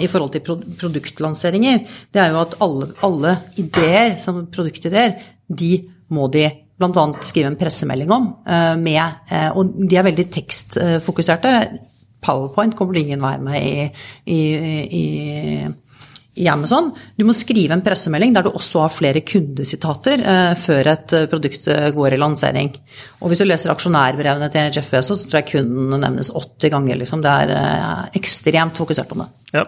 i 0.00 0.08
forhold 0.10 0.32
til 0.34 0.44
produktlanseringer, 0.80 1.82
det 2.14 2.22
er 2.22 2.32
jo 2.32 2.42
at 2.42 2.56
alle, 2.64 2.92
alle 3.06 3.34
ideer 3.60 4.16
som 4.20 4.44
produktideer, 4.52 5.18
de 5.46 5.72
må 6.14 6.28
de 6.32 6.46
bl.a. 6.76 7.04
skrive 7.24 7.50
en 7.50 7.58
pressemelding 7.58 8.12
om. 8.12 8.30
Eh, 8.46 8.76
med, 8.76 9.02
eh, 9.30 9.50
og 9.56 9.76
de 9.88 9.96
er 9.96 10.06
veldig 10.06 10.26
tekstfokuserte. 10.32 11.54
Powerpoint 12.26 12.76
kommer 12.76 12.96
du 12.96 13.00
ingen 13.00 13.22
vei 13.22 13.36
med 13.40 13.62
i, 13.62 13.86
i, 14.32 14.40
i, 15.00 15.04
i, 16.36 16.46
Amazon. 16.52 16.92
Du 17.16 17.24
må 17.26 17.34
skrive 17.36 17.74
en 17.76 17.84
pressemelding 17.84 18.34
der 18.36 18.46
du 18.46 18.50
også 18.52 18.84
har 18.84 18.94
flere 18.94 19.22
kundesitater 19.26 20.22
eh, 20.22 20.52
før 20.60 20.92
et 20.92 21.14
produkt 21.32 21.68
går 21.96 22.16
i 22.16 22.20
lansering. 22.20 22.72
Og 23.20 23.32
hvis 23.32 23.42
du 23.42 23.48
leser 23.48 23.72
aksjonærbrevene 23.72 24.50
til 24.52 24.72
Jeff 24.76 24.90
Bezos, 24.92 25.24
så 25.24 25.30
tror 25.30 25.42
jeg 25.42 25.50
kunden 25.54 26.00
nevnes 26.02 26.32
80 26.34 26.74
ganger. 26.74 27.00
Liksom. 27.00 27.24
Det 27.24 27.36
er 27.46 28.10
ekstremt 28.18 28.78
fokusert 28.78 29.10
på 29.10 29.20
det. 29.22 29.30
Ja, 29.56 29.64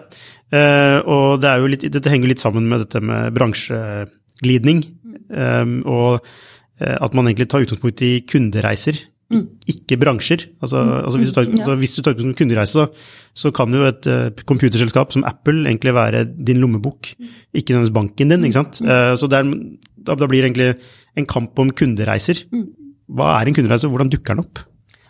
og 1.09 1.41
det 1.41 1.55
litt, 1.71 1.83
dette 1.93 2.11
henger 2.11 2.31
litt 2.31 2.41
sammen 2.41 2.65
med 2.69 2.85
dette 2.85 3.01
med 3.05 3.33
bransjeglidning. 3.35 4.85
og 5.85 6.25
Eh, 6.79 6.95
at 6.95 7.15
man 7.15 7.27
egentlig 7.27 7.49
tar 7.51 7.65
utgangspunkt 7.65 8.01
i 8.07 8.11
kundereiser, 8.27 8.95
mm. 8.95 9.18
Ikke 9.29 9.97
bransjer. 10.01 10.47
Altså, 10.61 10.81
mm. 10.83 10.93
altså 11.05 11.19
hvis, 11.21 11.29
du 11.29 11.35
tar, 11.35 11.45
mm. 11.45 11.59
altså 11.59 11.75
hvis, 11.81 11.95
du 11.95 12.01
tar, 12.01 12.15
utgangspunkt 12.15 12.39
i 12.39 12.43
kundereise, 12.43 12.71
så, 12.71 12.87
så, 13.43 13.51
kan 13.55 13.75
jo 13.75 13.85
et 13.85 14.09
uh, 14.09 14.29
computerselskap 14.49 15.13
som 15.13 15.25
Apple 15.27 15.67
egentlig 15.69 15.93
være 15.93 16.25
din 16.47 16.61
lommebok, 16.63 17.11
mm. 17.19 17.35
ikke 17.53 17.73
nødvendigvis 17.73 17.97
banken 17.99 18.33
din. 18.33 18.47
ikke 18.49 18.57
sant? 18.57 18.81
Uh, 18.81 19.13
så 19.19 19.29
er, 19.29 19.53
da, 19.97 20.15
da, 20.15 20.25
blir 20.25 20.41
det 20.41 20.49
egentlig 20.49 20.71
en 21.17 21.29
kamp 21.29 21.59
om 21.61 21.69
kundereiser. 21.69 22.45
Mm. 22.51 22.67
Hva 23.17 23.35
er 23.37 23.49
en 23.49 23.57
kundereise, 23.57 23.89
hvordan 23.89 24.11
dukker 24.13 24.37
den 24.37 24.45
opp? 24.45 24.65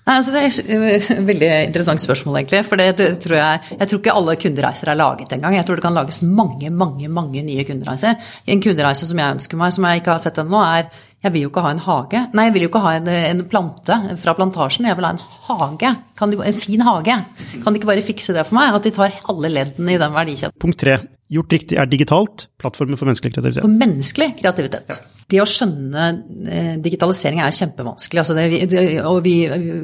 Nei, 0.10 0.16
altså 0.16 0.32
det 0.34 0.42
er 0.42 0.86
et 0.96 1.10
veldig 1.30 1.50
interessant 1.68 2.02
spørsmål, 2.02 2.40
egentlig. 2.40 2.64
For 2.66 2.82
det, 2.82 2.88
det 2.98 3.10
tror 3.22 3.36
jeg, 3.38 3.60
jeg 3.76 3.90
tror 3.90 4.00
ikke 4.02 4.16
alle 4.18 4.36
kundereiser 4.42 4.90
er 4.90 4.98
laget 4.98 5.36
engang. 5.36 5.56
Jeg 5.56 5.68
tror 5.68 5.78
det 5.78 5.86
kan 5.86 5.96
lages 5.96 6.22
mange, 6.26 6.72
mange 6.74 7.12
mange 7.14 7.44
nye 7.46 7.66
kundereiser. 7.68 8.18
En 8.50 8.64
kundereise 8.64 9.06
som 9.06 9.22
jeg 9.22 9.38
ønsker 9.38 9.60
meg, 9.60 9.76
som 9.76 9.86
jeg 9.86 10.02
ikke 10.02 10.16
har 10.16 10.24
sett 10.24 10.42
ennå, 10.42 10.64
er 10.66 10.90
jeg 11.20 11.34
vil 11.36 11.44
jo 11.44 11.52
ikke 11.52 11.64
ha 11.66 11.74
en 11.76 11.82
hage. 11.84 12.24
Nei, 12.38 12.46
jeg 12.48 12.56
vil 12.56 12.64
jo 12.64 12.72
ikke 12.72 12.82
ha 12.86 12.96
en, 12.96 13.10
en 13.12 13.44
plante 13.52 13.98
fra 14.22 14.36
plantasjen. 14.38 14.88
Jeg 14.88 14.96
vil 14.96 15.08
ha 15.08 15.14
en 15.16 15.22
hage. 15.50 15.94
De, 16.20 16.42
en 16.48 16.60
fin 16.64 16.84
hage. 16.88 17.18
Kan 17.60 17.76
de 17.76 17.82
ikke 17.82 17.92
bare 17.92 18.06
fikse 18.08 18.36
det 18.36 18.46
for 18.48 18.56
meg? 18.56 18.78
At 18.78 18.88
de 18.88 18.94
tar 18.96 19.20
alle 19.32 19.52
leddene 19.52 19.96
i 19.96 20.00
den 20.00 20.16
verdikjeden. 20.16 20.56
Punkt 20.64 20.80
tre. 20.80 20.96
Gjort 21.30 21.56
riktig 21.58 21.78
er 21.78 21.92
digitalt. 21.92 22.48
Plattformen 22.62 23.00
for 23.00 23.10
menneskelig 23.10 23.36
kreativitet. 23.36 23.66
For 23.68 23.80
menneskelig 23.84 24.34
kreativitet. 24.40 25.02
Ja 25.02 25.16
det 25.30 25.42
å 25.44 25.48
skjønne 25.48 26.06
eh, 26.50 26.76
digitalisering 26.82 27.42
er 27.44 27.54
kjempevanskelig. 27.54 28.22
Altså 28.24 28.36
det, 28.38 28.48
det, 28.72 28.86
og 29.06 29.22
vi, 29.26 29.36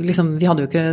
liksom, 0.01 0.33
vi 0.41 0.47
hadde 0.49 0.65
jo 0.65 0.69
ikke 0.71 0.85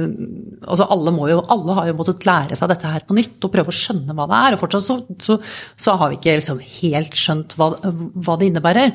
altså 0.63 0.87
alle, 0.95 1.13
jo, 1.31 1.43
alle, 1.53 1.77
har 1.79 1.91
jo 1.91 1.97
måttet 1.99 2.27
lære 2.29 2.59
seg 2.59 2.71
dette 2.73 2.93
her 2.95 3.07
på 3.09 3.17
nytt 3.19 3.45
og 3.47 3.53
prøve 3.55 3.73
å 3.73 3.77
skjønne 3.77 4.17
hva 4.17 4.27
det 4.31 4.41
er. 4.41 4.57
Og 4.57 4.63
fortsatt 4.63 4.87
så, 4.87 4.99
så, 5.23 5.39
så 5.77 5.97
har 6.01 6.13
vi 6.13 6.21
ikke 6.21 6.39
liksom 6.41 6.63
helt 6.81 7.19
skjønt 7.19 7.57
hva, 7.61 7.73
hva, 7.83 8.39
det 8.41 8.51
innebærer. 8.51 8.93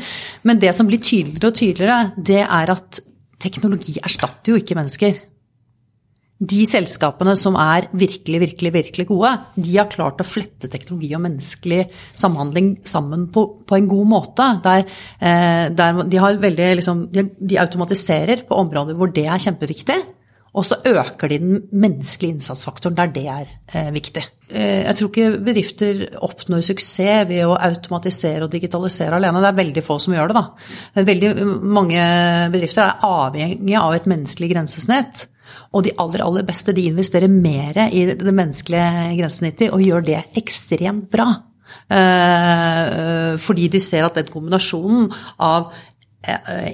Men 0.47 0.61
det 0.63 0.73
som 0.77 0.89
blir 0.89 1.01
tydeligere 1.03 1.51
og 1.51 1.57
tydeligere, 1.61 1.99
det 2.17 2.43
er 2.45 2.75
at 2.75 3.01
teknologi 3.41 3.97
erstatter 4.01 4.53
jo 4.53 4.61
ikke 4.61 4.77
mennesker 4.79 5.19
de 6.37 6.59
selskapene 6.69 7.33
som 7.39 7.55
er 7.57 7.87
virkelig, 7.97 8.39
virkelig, 8.43 8.71
virkelig 8.75 9.05
gode, 9.09 9.31
de 9.57 9.71
har 9.73 9.89
klart 9.89 10.21
å 10.21 10.27
flette 10.27 10.69
teknologi 10.69 11.09
og 11.17 11.23
menneskelig 11.23 11.87
samhandling 12.17 12.75
sammen 12.85 13.25
på, 13.33 13.45
på 13.65 13.77
en 13.77 13.87
god 13.89 14.11
måte. 14.11 14.49
Der, 14.65 14.85
eh, 15.17 15.63
der 15.73 16.03
de, 16.05 16.21
veldig, 16.43 16.69
liksom, 16.77 17.07
de, 17.13 17.25
de, 17.39 17.57
automatiserer 17.61 18.45
på 18.45 18.59
områder 18.61 18.97
hvor 18.97 19.09
det 19.13 19.25
er 19.25 19.41
kjempeviktig. 19.47 19.97
Og 20.57 20.65
så 20.65 20.79
øker 20.89 21.29
de 21.29 21.37
den 21.41 21.61
menneskelige 21.71 22.37
innsatsfaktoren 22.37 22.97
der 22.97 23.13
det 23.13 23.25
er 23.29 23.45
eh, 23.73 23.91
viktig. 23.93 24.23
Eh, 24.49 24.83
jeg 24.87 24.97
tror 24.97 25.11
ikke 25.11 25.41
bedrifter 25.45 26.03
oppnår 26.25 26.65
suksess 26.65 27.27
ved 27.29 27.45
å 27.45 27.57
automatisere 27.59 28.47
og 28.47 28.53
digitalisere 28.53 29.19
alene. 29.19 29.43
Det 29.43 29.51
er 29.51 29.59
veldig 29.61 29.83
få 29.85 29.99
som 30.01 30.15
gjør 30.17 30.31
det, 30.31 30.41
da. 30.41 31.03
Veldig 31.11 31.33
mange 31.77 32.05
bedrifter 32.53 32.87
er 32.87 33.05
avhengige 33.05 33.83
av 33.83 33.97
et 33.97 34.09
menneskelig 34.09 34.53
grensesnitt. 34.55 35.27
Og 35.77 35.85
de 35.85 35.93
aller, 36.01 36.23
aller 36.25 36.47
beste 36.47 36.73
de 36.75 36.87
investerer 36.89 37.31
mer 37.31 37.85
i 37.91 38.07
det 38.17 38.33
menneskelige 38.33 39.19
grensesnittet 39.19 39.75
og 39.75 39.83
gjør 39.83 40.09
det 40.09 40.23
ekstremt 40.41 41.11
bra. 41.13 41.29
Eh, 41.91 43.35
fordi 43.43 43.67
de 43.71 43.79
ser 43.83 44.07
at 44.07 44.17
den 44.17 44.31
kombinasjonen 44.31 45.09
av 45.43 45.69
eh, 45.71 45.96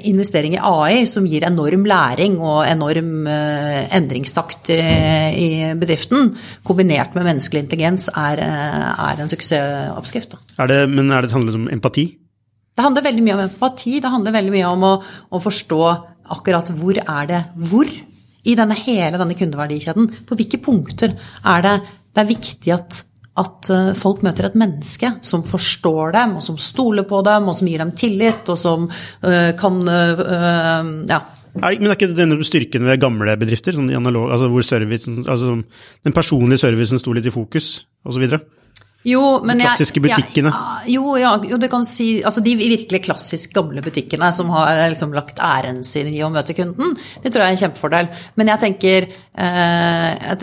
investering 0.08 0.56
i 0.56 0.62
AI 0.66 1.04
som 1.06 1.28
gir 1.30 1.44
enorm 1.46 1.84
læring 1.86 2.40
og 2.42 2.64
enorm 2.66 3.28
eh, 3.30 3.84
endringstakt 3.94 4.72
i 4.74 5.50
bedriften, 5.78 6.32
kombinert 6.66 7.14
med 7.14 7.28
menneskelig 7.28 7.66
intelligens, 7.66 8.08
er, 8.10 8.42
er 8.42 9.22
en 9.22 9.30
suksessoppskrift. 9.30 10.38
Er 10.58 10.72
det, 10.72 10.80
men 10.90 11.12
er 11.12 11.22
det 11.22 11.36
handler 11.36 11.54
det 11.54 11.62
om 11.62 11.70
empati? 11.76 12.08
Det 12.74 12.82
handler 12.82 13.06
veldig 13.06 13.24
mye 13.28 13.36
om 13.38 13.46
empati. 13.46 14.00
Det 14.02 14.10
handler 14.10 14.34
veldig 14.34 14.54
mye 14.56 14.72
om 14.74 14.88
å, 14.88 14.94
å 15.30 15.42
forstå 15.44 15.84
akkurat 16.34 16.72
hvor 16.80 16.98
er 17.04 17.30
det 17.30 17.42
Hvor 17.70 17.90
i 18.44 18.56
denne 18.60 18.76
hele 18.76 19.20
denne 19.20 19.38
kundeverdikjeden, 19.40 20.10
på 20.28 20.36
hvilke 20.40 20.60
punkter 20.64 21.14
er 21.48 21.62
det 21.64 21.76
Det 22.14 22.22
er 22.22 22.30
viktig 22.30 22.74
at, 22.74 23.04
at 23.40 23.70
eh, 23.74 23.94
folk 23.98 24.22
møter 24.26 24.50
et 24.50 24.58
menneske 24.60 25.10
som 25.26 25.46
forstår 25.48 26.14
dem, 26.18 26.36
og 26.38 26.46
som 26.46 26.60
stoler 26.62 27.08
på 27.10 27.24
dem, 27.26 27.48
og 27.50 27.58
som 27.58 27.70
gir 27.70 27.82
dem 27.82 27.94
tillit, 27.98 28.50
og 28.50 28.60
som 28.60 28.90
øh, 28.90 29.54
kan 29.58 29.80
øh, 29.90 30.22
ja, 31.10 31.22
er, 31.54 31.76
men 31.78 31.90
er 31.92 31.94
ikke 31.94 32.14
denne 32.18 32.40
styrken 32.46 32.88
ved 32.88 33.02
gamle 33.02 33.36
bedrifter, 33.38 33.76
sånn 33.78 33.92
analog, 33.94 34.32
altså 34.34 34.50
hvor 34.50 34.66
altså 34.66 35.52
den 36.06 36.16
personlige 36.16 36.64
servicen 36.64 37.02
sto 37.02 37.14
litt 37.14 37.30
i 37.30 37.34
fokus, 37.34 37.86
osv.? 38.10 38.26
Jo, 39.04 39.22
men 39.44 39.60
De 39.60 39.66
klassiske 39.68 40.00
butikkene. 40.04 40.52
Jeg, 40.54 40.94
jo, 40.96 41.16
ja, 41.20 41.34
jo, 41.44 41.58
du 41.60 41.68
kan 41.72 41.84
si 41.88 42.08
Altså 42.24 42.44
de 42.44 42.54
virkelig 42.60 43.02
klassisk 43.04 43.52
gamle 43.56 43.84
butikkene 43.84 44.30
som 44.36 44.52
har 44.56 44.80
liksom 44.94 45.12
lagt 45.16 45.42
æren 45.44 45.82
sin 45.88 46.12
i 46.14 46.22
å 46.24 46.32
møte 46.32 46.56
kunden, 46.56 46.96
det 47.24 47.34
tror 47.34 47.44
jeg 47.44 47.52
er 47.52 47.58
en 47.58 47.62
kjempefordel. 47.66 48.10
Men 48.40 48.54
jeg 48.54 48.64
tenker, 48.64 49.10
eh, 49.44 50.38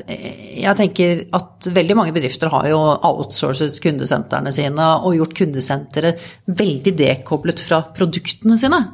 jeg 0.60 0.76
tenker 0.82 1.24
at 1.40 1.70
veldig 1.80 1.96
mange 1.96 2.14
bedrifter 2.16 2.52
har 2.52 2.68
jo 2.68 2.82
outsourcet 3.08 3.80
kundesentrene 3.82 4.52
sine 4.54 4.92
og 5.00 5.16
gjort 5.16 5.36
kundesenteret 5.40 6.30
veldig 6.60 6.94
dekoblet 7.00 7.64
fra 7.64 7.82
produktene 7.96 8.60
sine. 8.60 8.84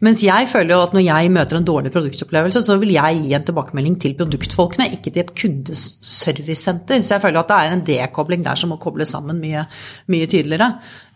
Mens 0.00 0.22
jeg 0.24 0.48
føler 0.48 0.72
jo 0.72 0.80
at 0.80 0.94
når 0.96 1.02
jeg 1.04 1.30
møter 1.32 1.58
en 1.58 1.66
dårlig 1.68 1.92
produktopplevelse, 1.92 2.62
så 2.64 2.78
vil 2.80 2.94
jeg 2.94 3.18
gi 3.20 3.34
en 3.36 3.44
tilbakemelding 3.44 3.98
til 4.00 4.16
produktfolkene, 4.16 4.88
ikke 4.96 5.12
til 5.12 5.22
et 5.22 5.32
kundeservicesenter. 5.36 7.02
Så 7.04 7.18
jeg 7.18 7.24
føler 7.26 7.42
at 7.42 7.50
det 7.50 7.58
er 7.58 7.74
en 7.76 7.86
dekobling 7.86 8.44
der 8.46 8.56
som 8.56 8.72
må 8.72 8.80
kobles 8.80 9.12
sammen 9.12 9.42
mye, 9.42 9.66
mye 10.12 10.28
tydeligere. 10.30 10.70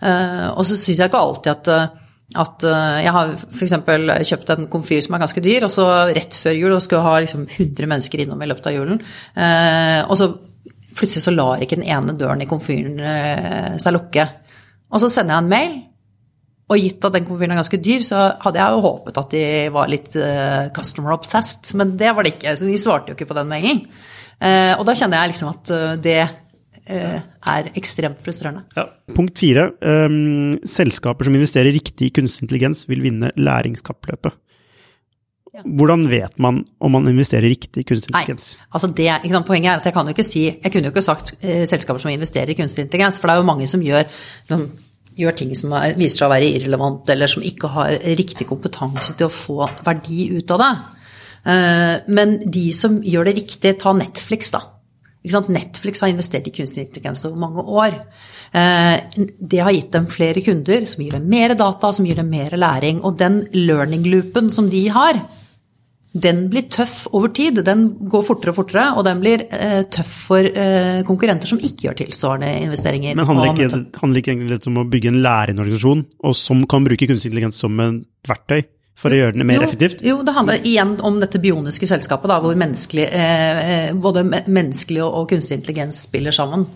Uh, 0.05 0.51
og 0.53 0.67
så 0.69 0.77
syns 0.77 1.01
jeg 1.01 1.09
ikke 1.09 1.23
alltid 1.29 1.55
at 1.57 2.01
at 2.41 2.65
jeg 2.65 3.13
har 3.15 3.29
f.eks. 3.37 3.73
kjøpt 4.27 4.49
en 4.51 4.65
komfyr 4.73 5.03
som 5.05 5.15
er 5.15 5.21
ganske 5.23 5.43
dyr, 5.45 5.67
og 5.67 5.71
så 5.71 5.85
rett 6.17 6.35
før 6.35 6.57
jul 6.57 6.73
og 6.75 6.81
skulle 6.83 7.05
ha 7.05 7.13
liksom 7.23 7.45
100 7.45 7.87
mennesker 7.87 8.23
innom 8.25 8.41
i 8.43 8.49
løpet 8.49 8.67
av 8.71 8.75
julen. 8.75 8.99
Og 10.09 10.15
så 10.19 10.31
plutselig 10.97 11.23
så 11.23 11.35
lar 11.35 11.63
ikke 11.63 11.79
den 11.79 11.87
ene 11.87 12.17
døren 12.19 12.43
i 12.43 12.49
komfyren 12.51 12.97
seg 13.79 13.95
lukke. 13.95 14.25
Og 14.91 15.05
så 15.05 15.13
sender 15.13 15.37
jeg 15.37 15.45
en 15.45 15.53
mail 15.53 15.77
og 16.65 16.81
gitt 16.81 17.05
at 17.05 17.13
den 17.13 17.27
komfyren 17.29 17.53
er 17.53 17.61
ganske 17.61 17.81
dyr, 17.83 18.05
så 18.05 18.23
hadde 18.41 18.61
jeg 18.61 18.73
jo 18.73 18.85
håpet 18.87 19.19
at 19.21 19.35
de 19.35 19.45
var 19.75 19.91
litt 19.93 20.15
uh, 20.17 20.71
customer 20.77 21.13
obsessed, 21.13 21.75
men 21.77 21.93
det 22.01 22.15
var 22.17 22.25
det 22.25 22.39
ikke. 22.39 22.55
Så 22.57 22.69
de 22.69 22.79
svarte 22.81 23.13
jo 23.13 23.19
ikke 23.19 23.29
på 23.29 23.37
den 23.37 23.51
mailen. 23.51 23.83
Uh, 24.41 24.73
og 24.79 24.87
da 24.89 24.95
kjenner 24.97 25.21
jeg 25.21 25.35
liksom 25.35 25.53
at 25.53 25.75
uh, 25.75 25.93
det 26.01 26.23
er 26.85 27.69
ekstremt 27.81 28.19
frustrerende. 28.21 28.67
Ja. 28.77 28.83
Punkt 29.17 29.39
fire. 29.41 29.71
Um, 29.81 30.59
selskaper 30.69 31.25
som 31.25 31.37
investerer 31.37 31.73
riktig 31.73 32.11
i 32.11 32.13
kunstig 32.13 32.45
intelligens, 32.45 32.83
vil 32.91 33.01
vinne 33.01 33.31
læringskappløpet. 33.41 34.37
Ja. 35.55 35.63
Hvordan 35.65 36.05
vet 36.11 36.37
man 36.45 36.59
om 36.85 36.93
man 36.93 37.09
investerer 37.09 37.49
riktig 37.49 37.87
i 37.87 37.89
kunstig 37.89 38.13
intelligens? 38.13 38.51
Nei, 38.59 38.69
altså 38.77 38.91
det, 39.01 39.09
sant, 39.33 39.49
Poenget 39.49 39.71
er 39.71 39.81
at 39.81 39.89
jeg 39.89 39.97
kan 39.97 40.11
jo 40.11 40.13
ikke 40.17 40.27
si 40.27 40.43
Jeg 40.51 40.73
kunne 40.75 40.91
jo 40.91 40.93
ikke 40.93 41.05
sagt 41.07 41.31
selskaper 41.41 42.03
som 42.03 42.13
investerer 42.13 42.53
i 42.53 42.59
kunstig 42.59 42.85
intelligens, 42.85 43.21
for 43.23 43.31
det 43.31 43.37
er 43.37 43.41
jo 43.41 43.49
mange 43.49 43.69
som 43.71 43.85
gjør 43.85 44.03
liksom, 44.05 44.67
gjør 45.19 45.37
ting 45.39 45.55
som 45.57 45.73
er, 45.79 45.95
viser 45.99 46.23
seg 46.23 46.29
å 46.29 46.35
være 46.35 46.51
irrelevant, 46.57 47.09
eller 47.13 47.31
som 47.31 47.45
ikke 47.47 47.71
har 47.75 47.97
riktig 48.19 48.49
kompetanse 48.51 49.17
til 49.19 49.29
å 49.29 49.35
få 49.35 49.69
verdi 49.87 50.29
ut 50.37 50.55
av 50.55 50.63
det. 50.63 50.73
Eh, 51.45 51.97
men 52.17 52.39
de 52.45 52.69
som 52.77 53.01
gjør 53.05 53.29
det 53.29 53.37
riktig, 53.41 53.77
ta 53.83 53.93
Netflix, 53.97 54.55
da. 54.55 54.63
Netflix 55.25 56.03
har 56.05 56.13
investert 56.13 56.49
i 56.49 56.53
kunstig 56.53 56.83
intelligens 56.85 57.25
over 57.25 57.41
mange 57.41 57.63
år. 57.65 57.95
Eh, 58.53 58.97
det 59.41 59.61
har 59.61 59.73
gitt 59.73 59.93
dem 59.93 60.07
flere 60.07 60.43
kunder, 60.45 60.85
som 60.87 61.03
gir 61.05 61.17
dem 61.17 61.29
mer 61.29 61.55
data, 61.55 61.93
som 61.93 62.05
gir 62.05 62.17
dem 62.17 62.29
mer 62.29 62.51
læring. 62.57 63.03
Og 63.03 63.17
den 63.19 63.47
learning 63.53 64.05
loopen 64.05 64.51
som 64.51 64.69
de 64.71 64.89
har, 64.89 65.21
den 66.15 66.45
blir 66.51 66.69
tøff 66.71 67.09
over 67.11 67.33
tid. 67.35 67.59
Den 67.67 67.89
går 68.11 68.23
fortere 68.27 68.53
og 68.53 68.59
fortere, 68.61 68.85
og 68.95 69.03
den 69.07 69.23
blir 69.23 69.43
eh, 69.49 69.81
tøff 69.91 70.13
for 70.29 70.47
eh, 70.47 71.01
konkurrenter 71.07 71.51
som 71.51 71.59
ikke 71.59 71.89
gjør 71.89 71.99
tilsvarende 72.05 72.53
investeringer. 72.69 73.19
Men 73.19 73.27
handler 73.27 73.51
ikke, 73.51 73.83
handler 73.99 74.23
ikke 74.23 74.35
egentlig 74.35 74.55
litt 74.55 74.71
om 74.71 74.79
å 74.79 74.87
bygge 74.93 75.11
en 75.11 75.21
lærende 75.25 75.65
organisasjon, 75.65 76.07
og 76.23 76.39
som 76.39 76.63
kan 76.71 76.87
bruke 76.87 77.11
kunstig 77.11 77.33
intelligens 77.33 77.59
som 77.65 77.83
et 77.83 78.05
verktøy? 78.31 78.63
For 78.95 79.11
å 79.11 79.17
gjøre 79.19 79.35
det 79.35 79.45
mer 79.49 79.59
jo, 79.59 79.67
effektivt? 79.67 80.05
Jo, 80.07 80.21
det 80.23 80.37
handler 80.37 80.67
igjen 80.71 80.93
om 81.03 81.17
dette 81.19 81.41
bioniske 81.43 81.89
selskapet, 81.91 82.31
da, 82.31 82.39
hvor 82.45 82.55
menneskelig, 82.59 83.09
eh, 83.11 83.89
både 83.99 84.23
menneskelig 84.31 85.03
og 85.03 85.27
kunstig 85.33 85.59
intelligens 85.59 86.05
spiller 86.07 86.35
sammen. 86.35 86.69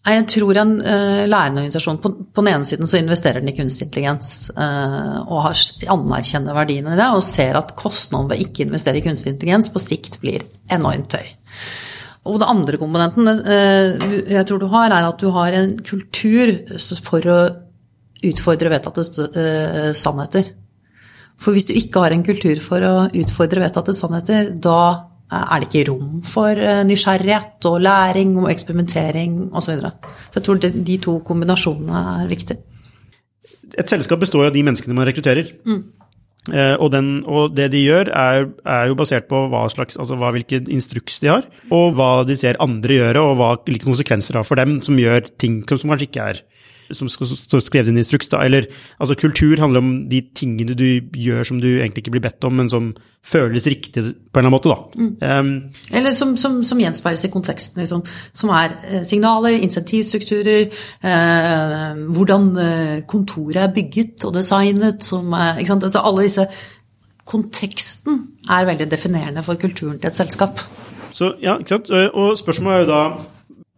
Jeg 0.00 0.24
tror 0.32 0.56
en 0.56 0.70
uh, 0.80 1.26
lærende 1.28 1.60
organisasjon 1.60 1.98
på, 2.00 2.10
på, 2.32 2.40
den 2.40 2.54
ene 2.54 2.64
siden 2.64 2.88
så 2.88 2.96
investerer 2.96 3.42
den 3.42 3.50
i 3.52 3.56
kunstig 3.56 3.86
intelligens 3.86 4.48
uh, 4.56 5.18
og 5.26 5.42
har, 5.44 5.60
anerkjenner 5.92 6.56
verdiene 6.56 6.94
i 6.94 7.00
det, 7.00 7.08
og 7.12 7.26
ser 7.26 7.58
at 7.60 7.74
kostnaden 7.76 8.30
ved 8.30 8.40
ikke 8.46 8.64
investere 8.64 8.96
i 8.96 9.04
kunstig 9.04 9.34
intelligens 9.34 9.68
på 9.72 9.82
sikt 9.82 10.16
blir 10.22 10.46
enormt 10.72 11.18
høy. 11.18 11.28
Og 12.30 12.40
det 12.40 12.48
andre 12.48 12.80
komponenten 12.80 13.28
uh, 13.28 14.06
jeg 14.24 14.46
tror 14.48 14.62
du 14.62 14.70
har, 14.72 14.88
er 14.88 15.10
at 15.10 15.20
du 15.20 15.28
har 15.36 15.58
en 15.58 15.76
kultur 15.84 16.54
for 17.04 17.28
å 17.28 17.38
utfordre 18.24 18.72
vedtatte 18.72 19.04
sannheter. 19.96 20.48
For 21.40 21.56
hvis 21.56 21.68
du 21.68 21.76
ikke 21.76 22.02
har 22.02 22.12
en 22.12 22.24
kultur 22.24 22.58
for 22.60 22.84
å 22.84 22.96
utfordre 23.16 23.62
vedtatte 23.62 23.94
sannheter, 23.96 24.50
da 24.60 25.09
er 25.30 25.62
det 25.62 25.68
ikke 25.68 25.86
rom 25.90 26.18
for 26.26 26.58
eh, 26.58 26.82
nysgjerrighet 26.88 27.68
og 27.70 27.80
læring 27.84 28.34
og 28.40 28.50
eksperimentering 28.50 29.38
osv. 29.52 29.60
Så, 29.60 29.76
videre. 29.76 29.92
så 30.02 30.40
jeg 30.40 30.46
tror 30.46 30.60
de 30.90 30.98
to 30.98 31.18
kombinasjonene 31.26 32.04
er 32.24 32.28
viktige. 32.30 32.58
Et 33.78 33.88
selskap 33.88 34.18
består 34.18 34.44
jo 34.44 34.50
av 34.50 34.54
de 34.56 34.64
menneskene 34.66 34.96
man 34.96 35.06
rekrutterer. 35.06 35.52
Mm. 35.64 35.82
Eh, 36.50 36.74
og, 36.80 36.88
den, 36.94 37.08
og, 37.28 37.52
det 37.54 37.68
de 37.74 37.82
gjør, 37.84 38.10
er, 38.16 38.48
er, 38.64 38.86
jo 38.88 38.96
basert 38.98 39.28
på 39.30 39.44
hva 39.52 39.66
slags, 39.70 39.98
altså 40.00 40.16
hva, 40.18 40.32
hvilken 40.34 40.70
instruks 40.72 41.20
de 41.20 41.28
har, 41.30 41.46
og 41.70 41.94
hva 41.98 42.24
de 42.26 42.36
ser 42.38 42.58
andre 42.64 42.96
gjøre, 42.96 43.22
og 43.22 43.36
hva, 43.38 43.50
hvilke 43.66 43.86
konsekvenser 43.86 44.34
det 44.34 44.40
har 44.40 44.48
for 44.48 44.58
dem, 44.58 44.78
som 44.82 44.98
gjør 44.98 45.28
ting 45.38 45.60
som 45.68 45.92
kanskje 45.92 46.08
ikke 46.08 46.30
er 46.32 46.42
som 46.96 47.08
står 47.08 47.62
skrevet 47.64 47.92
i 47.92 47.96
instruks. 47.98 48.28
Da. 48.32 48.42
Eller, 48.44 48.66
altså, 48.98 49.14
kultur 49.14 49.60
handler 49.60 49.82
om 49.82 49.92
de 50.10 50.22
tingene 50.36 50.74
du 50.74 51.00
gjør 51.16 51.46
som 51.46 51.60
du 51.62 51.68
egentlig 51.68 52.04
ikke 52.04 52.14
blir 52.16 52.24
bedt 52.24 52.44
om, 52.44 52.56
men 52.58 52.70
som 52.70 52.90
føles 53.26 53.66
riktig 53.68 54.02
på 54.02 54.40
en 54.40 54.46
eller 54.46 54.48
annen 54.48 54.54
måte. 54.54 54.72
Da. 54.72 54.78
Mm. 54.96 55.12
Um, 55.22 55.96
eller 55.96 56.16
som, 56.16 56.36
som, 56.40 56.60
som, 56.64 56.80
gjenspeiles 56.80 57.24
i 57.24 57.32
konteksten, 57.32 57.82
liksom, 57.82 58.02
som 58.32 58.52
er 58.56 58.76
eh, 58.88 59.02
signaler, 59.04 59.58
insentivstrukturer, 59.60 60.70
eh, 61.04 62.04
hvordan 62.16 62.50
eh, 62.64 62.98
kontoret 63.08 63.62
er 63.64 63.74
bygget 63.74 64.24
og 64.24 64.34
designet, 64.34 65.04
som 65.04 65.32
er, 65.32 65.58
ikke 65.58 65.74
sant? 65.74 65.88
Altså, 65.90 66.04
alle 66.04 66.28
disse 66.28 66.46
Konteksten 67.30 68.16
er 68.50 68.64
veldig 68.66 68.88
definerende 68.90 69.42
for 69.46 69.54
kulturen 69.54 70.00
til 70.00 70.08
et 70.08 70.16
selskap. 70.16 70.58
Så, 71.14 71.28
ja, 71.38 71.58
ikke 71.60 71.76
sant? 71.76 71.90
Og 71.90 72.38
spørsmålet 72.38 72.80
er 72.80 72.80
jo 72.80 72.88
da 72.88 73.02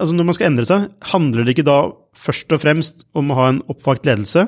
altså 0.03 0.19
Når 0.19 0.29
man 0.29 0.37
skal 0.37 0.51
endre 0.51 0.69
seg, 0.69 0.87
handler 1.13 1.47
det 1.47 1.57
ikke 1.57 1.69
da 1.69 1.79
først 2.19 2.53
og 2.55 2.63
fremst 2.63 3.05
om 3.19 3.33
å 3.33 3.39
ha 3.39 3.49
en 3.53 3.63
oppvakt 3.73 4.09
ledelse? 4.09 4.47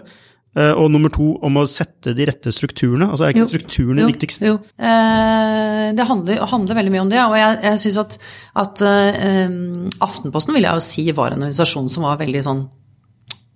Eh, 0.55 0.71
og 0.79 0.87
nummer 0.95 1.11
to, 1.11 1.33
om 1.43 1.57
å 1.59 1.65
sette 1.67 2.13
de 2.15 2.27
rette 2.29 2.53
strukturene? 2.55 3.09
Altså 3.11 3.27
Er 3.27 3.33
ikke 3.35 3.43
jo, 3.43 3.51
strukturene 3.51 4.05
jo, 4.05 4.11
viktigst? 4.13 4.45
Jo, 4.47 4.59
eh, 4.79 5.89
det 5.97 6.07
handler, 6.07 6.45
handler, 6.51 6.79
veldig 6.79 6.93
mye 6.95 7.05
om 7.07 7.11
det. 7.11 7.23
Og 7.25 7.35
jeg, 7.39 7.59
jeg 7.65 7.81
syns 7.83 7.99
at, 8.05 8.19
at 8.63 8.85
eh, 8.87 9.57
Aftenposten 10.05 10.55
vil 10.55 10.69
jeg 10.69 10.79
jo 10.79 10.85
si 10.85 11.09
var 11.17 11.35
en 11.35 11.43
organisasjon 11.43 11.91
som 11.91 12.07
var 12.07 12.21
veldig 12.23 12.45
sånn 12.47 12.63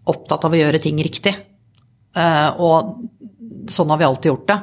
opptatt 0.09 0.49
av 0.49 0.57
å 0.57 0.59
gjøre 0.59 0.83
ting 0.83 0.99
riktig. 1.05 1.35
Eh, 2.19 2.51
og 2.59 3.71
sånn 3.71 3.93
har 3.93 4.01
vi 4.01 4.09
alltid 4.09 4.33
gjort 4.33 4.51
det. 4.51 4.59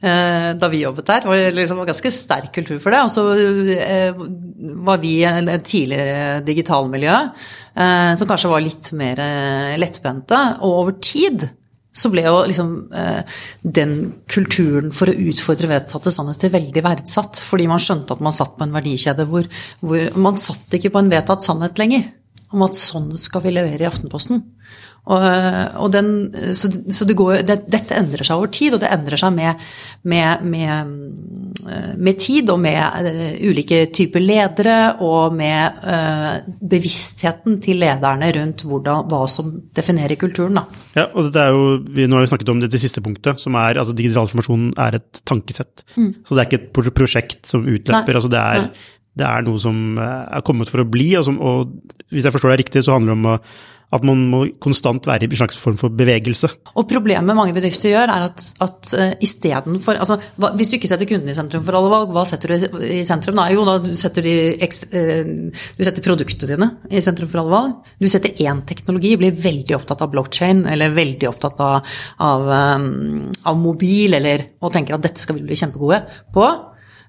Eh, 0.00 0.56
da 0.56 0.68
vi 0.72 0.80
jobbet 0.80 1.06
der. 1.06 1.20
Det 1.20 1.28
var 1.28 1.52
liksom 1.52 1.80
var 1.82 1.90
ganske 1.90 2.12
sterk 2.14 2.54
kultur 2.56 2.78
for 2.80 2.94
det. 2.94 3.02
Og 3.04 3.10
så 3.12 3.24
eh, 3.76 4.16
var 4.80 5.00
vi 5.02 5.18
et 5.28 5.64
tidligere 5.68 6.40
digitalmiljø 6.46 7.16
eh, 7.20 8.12
som 8.16 8.28
kanskje 8.28 8.52
var 8.52 8.64
litt 8.64 8.88
mer 8.96 9.20
lettbente. 9.80 10.38
Og 10.64 10.78
over 10.84 10.96
tid 11.04 11.50
så 11.92 12.08
ble 12.08 12.22
jo 12.22 12.36
liksom 12.46 12.68
den 13.76 13.94
kulturen 14.30 14.92
for 14.94 15.10
å 15.10 15.24
utfordre 15.26 15.68
vedtatte 15.72 16.12
sannheter 16.14 16.52
veldig 16.54 16.84
verdsatt. 16.86 17.42
Fordi 17.44 17.66
man 17.68 17.82
skjønte 17.82 18.16
at 18.16 18.22
man 18.24 18.32
satt 18.32 18.54
på 18.56 18.64
en 18.64 18.76
verdikjede 18.76 19.26
hvor, 19.28 19.48
hvor 19.82 20.06
man 20.16 20.40
satt 20.40 20.78
ikke 20.78 20.94
på 20.94 21.02
en 21.02 21.12
vedtatt 21.12 21.44
sannhet 21.44 21.82
lenger. 21.82 22.06
Om 22.54 22.64
at 22.64 22.78
sånn 22.78 23.10
skal 23.20 23.44
vi 23.44 23.52
levere 23.52 23.84
i 23.84 23.90
Aftenposten. 23.90 24.40
Og, 25.10 25.24
og 25.82 25.90
den, 25.90 26.10
så, 26.54 26.70
så 26.94 27.06
det 27.08 27.16
går, 27.18 27.40
det, 27.46 27.56
dette 27.70 27.96
endrer 27.98 28.26
seg 28.26 28.38
over 28.38 28.50
tid, 28.54 28.76
og 28.76 28.82
det 28.82 28.90
endrer 28.94 29.18
seg 29.18 29.32
med, 29.34 29.64
med, 30.06 30.44
med, 30.52 30.92
med 31.98 32.20
tid 32.22 32.52
og 32.52 32.60
med 32.62 33.08
uh, 33.08 33.32
ulike 33.50 33.82
typer 33.96 34.22
ledere 34.22 34.76
og 35.02 35.34
med 35.34 35.80
uh, 35.82 36.36
bevisstheten 36.70 37.58
til 37.64 37.82
lederne 37.82 38.30
rundt 38.38 38.62
hvordan, 38.68 39.08
hva 39.10 39.24
som 39.30 39.50
definerer 39.76 40.20
kulturen. 40.20 40.60
Da. 40.60 40.84
Ja, 41.00 41.08
og 41.10 41.26
dette 41.26 41.42
er 41.42 41.58
jo, 41.58 41.66
vi, 41.90 42.06
Nå 42.06 42.20
har 42.20 42.26
vi 42.26 42.30
snakket 42.30 42.54
om 42.54 42.62
det 42.62 42.70
til 42.70 42.84
siste 42.84 43.02
punktet, 43.04 43.42
som 43.42 43.58
er 43.58 43.82
altså 43.82 43.96
digital 43.96 44.28
informasjon 44.28 44.70
er 44.86 45.00
et 45.00 45.24
tankesett. 45.26 45.84
Mm. 45.96 46.14
Så 46.22 46.36
det 46.36 46.44
er 46.44 46.48
ikke 46.50 46.62
et 46.62 46.94
prosjekt 46.94 47.50
som 47.50 47.66
utløper. 47.66 48.14
altså 48.14 48.30
det 48.30 48.40
er, 48.40 48.70
det 49.18 49.26
er 49.26 49.42
noe 49.46 49.58
som 49.58 49.98
er 49.98 50.46
kommet 50.46 50.70
for 50.70 50.84
å 50.84 50.88
bli. 50.88 51.10
Og, 51.18 51.26
som, 51.26 51.42
og 51.42 51.74
hvis 52.14 52.26
jeg 52.26 52.34
forstår 52.36 52.54
deg 52.54 52.64
riktig, 52.64 52.86
så 52.86 52.94
handler 52.94 53.16
det 53.16 53.18
om 53.18 53.30
å 53.34 53.36
at 53.90 54.04
man 54.06 54.22
må 54.30 54.42
konstant 54.62 55.06
være 55.08 55.26
i 55.26 55.30
en 55.30 55.38
slags 55.40 55.58
form 55.58 55.78
for 55.80 55.92
bevegelse. 55.94 56.50
Og 56.78 56.86
Problemet 56.90 57.36
mange 57.36 57.54
bedrifter 57.56 57.90
gjør, 57.92 58.12
er 58.12 58.26
at, 58.28 58.44
at 58.62 58.92
uh, 58.94 59.12
istedenfor 59.22 59.98
altså, 59.98 60.18
Hvis 60.58 60.70
du 60.70 60.76
ikke 60.78 60.90
setter 60.90 61.08
kunden 61.10 61.30
i 61.30 61.36
sentrum 61.36 61.64
for 61.66 61.78
alle 61.78 61.90
valg, 61.92 62.14
hva 62.14 62.24
setter 62.28 62.54
du 62.54 62.80
i 62.86 63.02
sentrum? 63.06 63.38
Nei, 63.38 63.50
Jo, 63.56 63.66
da 63.66 63.76
setter 63.98 64.26
ekstra, 64.30 64.90
uh, 64.94 65.60
du 65.76 65.84
setter 65.86 66.06
produktene 66.06 66.54
dine 66.54 66.70
i 66.90 67.02
sentrum 67.04 67.30
for 67.30 67.42
alle 67.42 67.54
valg. 67.54 67.92
Du 68.00 68.08
setter 68.10 68.38
én 68.46 68.62
teknologi, 68.68 69.16
blir 69.20 69.34
veldig 69.34 69.78
opptatt 69.80 70.06
av 70.06 70.12
blockchain 70.14 70.64
eller 70.70 70.94
veldig 70.94 71.30
opptatt 71.30 71.62
av, 71.66 71.94
av, 72.26 72.50
um, 72.78 73.30
av 73.50 73.58
mobil 73.58 74.18
eller, 74.20 74.52
og 74.62 74.74
tenker 74.74 74.96
at 74.96 75.06
dette 75.08 75.22
skal 75.22 75.38
vi 75.38 75.48
bli 75.48 75.58
kjempegode 75.58 76.04
på. 76.34 76.46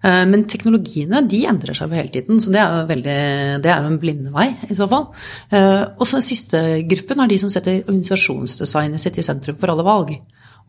Eh, 0.01 0.23
men 0.29 0.47
teknologiene 0.49 1.21
de 1.29 1.43
endrer 1.49 1.77
seg 1.77 1.91
jo 1.91 1.99
hele 1.99 2.13
tiden, 2.13 2.41
så 2.41 2.53
det 2.53 2.61
er 2.61 2.73
jo, 2.73 2.89
veldig, 2.89 3.17
det 3.61 3.71
er 3.71 3.85
jo 3.85 3.91
en 3.91 4.01
blindvei 4.01 4.47
i 4.67 4.77
så 4.77 4.89
fall. 4.89 5.09
Eh, 5.53 5.83
og 5.97 6.05
så 6.07 6.17
den 6.17 6.27
siste 6.27 6.61
gruppen 6.89 7.21
er 7.21 7.31
de 7.31 7.39
som 7.41 7.53
setter 7.53 7.83
organisasjonsdesignet 7.83 9.03
sitt 9.03 9.21
i 9.21 9.25
sentrum 9.25 9.59
for 9.61 9.73
alle 9.73 9.85
valg. 9.85 10.15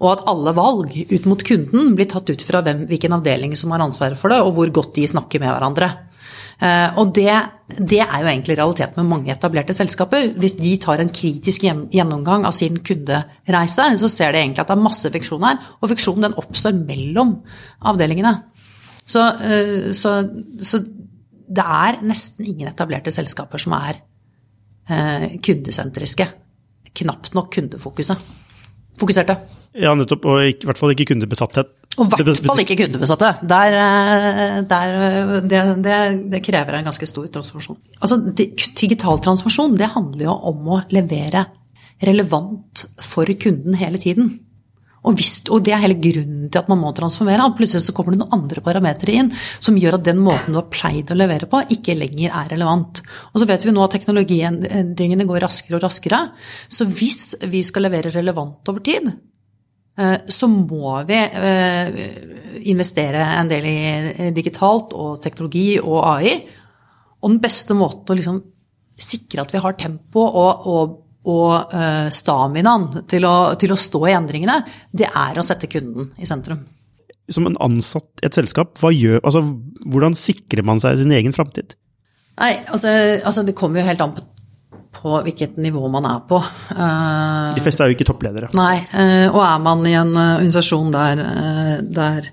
Og 0.02 0.08
at 0.10 0.24
alle 0.30 0.54
valg 0.56 0.94
ut 1.12 1.28
mot 1.30 1.42
kunden 1.46 1.92
blir 1.96 2.08
tatt 2.10 2.30
ut 2.32 2.44
fra 2.44 2.62
hvem, 2.64 2.86
hvilken 2.90 3.14
avdeling 3.16 3.54
som 3.58 3.72
har 3.72 3.84
ansvaret 3.84 4.18
for 4.18 4.32
det, 4.32 4.40
og 4.42 4.56
hvor 4.56 4.72
godt 4.80 4.96
de 4.98 5.06
snakker 5.08 5.42
med 5.42 5.52
hverandre. 5.52 5.92
Eh, 6.62 6.98
og 7.00 7.10
det, 7.16 7.32
det, 7.78 8.00
er 8.04 8.20
jo 8.22 8.28
egentlig 8.30 8.56
realiteten 8.58 9.00
med 9.00 9.10
mange 9.10 9.32
etablerte 9.34 9.74
selskaper. 9.74 10.28
Hvis 10.38 10.54
de 10.60 10.76
tar 10.82 11.02
en 11.02 11.10
kritisk 11.14 11.64
gjennomgang 11.64 12.46
av 12.46 12.54
sin 12.56 12.78
kundereise, 12.84 13.88
så 13.98 14.10
ser 14.10 14.34
de 14.34 14.42
egentlig 14.42 14.62
at 14.62 14.70
det 14.70 14.76
er 14.76 14.84
masse 14.84 15.12
fiksjon 15.14 15.46
her. 15.46 15.58
Og 15.80 15.90
fiksjonen 15.94 16.28
den 16.28 16.38
oppstår 16.42 16.76
mellom 16.78 17.38
avdelingene. 17.90 18.36
Så, 19.06 19.22
eh, 19.42 19.90
så, 19.96 20.14
så, 20.62 20.82
det 21.52 21.64
er 21.64 22.00
nesten 22.06 22.48
ingen 22.48 22.70
etablerte 22.70 23.12
selskaper 23.14 23.60
som 23.62 23.74
er 23.78 23.98
eh, 24.88 25.26
kundesentriske. 25.42 26.28
Knapt 27.02 27.34
nok 27.36 27.52
kundefokuset. 27.54 28.30
Fokuserte. 29.00 29.38
Ja, 29.80 29.94
nettopp. 29.96 30.26
Og 30.28 30.42
i 30.44 30.52
hvert 30.66 30.78
fall 30.78 30.92
ikke 30.94 31.08
kundebesatthet. 31.14 31.70
Og 32.00 32.08
i 32.08 32.24
hvert 32.24 32.46
fall 32.46 32.62
ikke 32.62 32.78
kundebesatte. 32.80 33.32
Der, 33.48 33.78
eh, 33.80 34.60
der, 34.68 34.94
det, 35.44 35.62
det, 35.84 35.98
det, 36.32 36.42
krever 36.44 36.78
en 36.78 36.88
ganske 36.88 37.08
stor 37.08 37.26
transformasjon. 37.32 37.80
Altså, 38.00 38.20
digital 38.36 39.20
transformasjon 39.24 39.76
det 39.80 39.90
handler 39.96 40.28
jo 40.28 40.36
om 40.52 40.72
å 40.76 40.80
levere 40.92 41.46
relevant 42.02 42.86
for 43.02 43.28
kunden 43.40 43.76
hele 43.78 44.00
tiden. 44.00 44.32
Og, 45.02 45.16
hvis, 45.18 45.40
og, 45.50 45.64
det 45.66 45.72
er 45.74 45.82
hele 45.82 45.98
grunnen 45.98 46.46
til 46.46 46.60
at 46.60 46.68
man 46.70 46.78
må 46.78 46.92
transformere. 46.94 47.42
og 47.48 47.56
Plutselig 47.58 47.82
så 47.88 47.94
kommer 47.96 48.14
det 48.14 48.20
noen 48.20 48.36
andre 48.36 48.62
parametere 48.62 49.16
inn 49.18 49.32
som 49.34 49.78
gjør 49.78 49.98
at 49.98 50.06
den 50.06 50.20
måten 50.22 50.54
du 50.54 50.60
har 50.60 50.68
pleid 50.70 51.10
å 51.10 51.18
levere 51.18 51.48
på, 51.50 51.62
ikke 51.74 51.96
lenger 51.98 52.30
er 52.30 52.52
relevant. 52.54 53.02
Og 53.32 53.42
så 53.42 53.48
vet 53.50 53.66
vi 53.66 53.74
nå 53.74 53.82
at 53.82 53.96
teknologiendringene 53.96 55.26
går 55.26 55.42
raskere 55.42 55.80
og 55.80 55.84
raskere. 55.88 56.22
Så 56.70 56.86
hvis 56.86 57.34
vi 57.50 57.64
skal 57.66 57.88
levere 57.88 58.14
relevant 58.14 58.70
over 58.70 58.84
tid, 58.86 59.10
eh, 59.98 60.16
så 60.30 60.50
må 60.52 60.94
vi 61.10 61.18
eh, 61.18 62.02
investere 62.70 63.26
en 63.40 63.50
del 63.50 63.66
i 63.66 64.30
digitalt 64.36 64.94
og 64.94 65.18
teknologi 65.24 65.80
og 65.82 65.98
AI. 66.14 66.36
Og 67.22 67.34
den 67.34 67.42
beste 67.42 67.74
måten 67.74 68.14
å 68.14 68.18
liksom 68.18 68.42
sikre 69.02 69.42
at 69.42 69.50
vi 69.50 69.60
har 69.62 69.74
tempo 69.74 70.22
og, 70.22 70.66
og 70.70 70.98
og 71.28 71.74
uh, 71.74 72.08
staminaen 72.10 72.88
til, 73.10 73.26
til, 73.60 73.74
å 73.74 73.78
stå 73.78 74.02
i 74.08 74.14
endringene, 74.16 74.58
det 74.90 75.06
er 75.08 75.38
å 75.38 75.44
sette 75.46 75.70
kunden 75.70 76.10
i 76.18 76.28
sentrum. 76.28 76.64
Som 77.30 77.46
en 77.46 77.58
ansatt 77.62 78.22
i 78.22 78.26
et 78.26 78.36
selskap, 78.36 78.74
gjør, 78.82 79.20
altså, 79.22 79.44
hvordan 79.86 80.16
sikrer 80.18 80.66
man 80.66 80.82
seg 80.82 80.98
sin 80.98 81.14
egen 81.14 81.34
framtid? 81.34 81.76
Nei, 82.40 82.56
altså, 82.66 82.90
altså, 83.22 83.44
det 83.46 83.54
kommer 83.58 83.80
jo 83.80 83.86
helt 83.86 84.02
an 84.02 84.16
på, 84.16 84.24
på 84.98 85.20
hvilket 85.28 85.60
nivå 85.62 85.86
man 85.92 86.08
er 86.10 86.24
på. 86.26 86.40
Uh, 86.72 87.52
De 87.54 87.62
fleste 87.62 87.84
er 87.84 87.92
jo 87.92 87.98
ikke 87.98 88.08
toppledere. 88.10 88.50
Nei, 88.58 88.80
uh, 88.90 89.28
og 89.30 89.42
er 89.46 89.62
man 89.62 89.86
i 89.86 89.94
en 90.00 90.16
organisasjon 90.16 90.90
der, 90.96 91.22
der, 91.86 92.32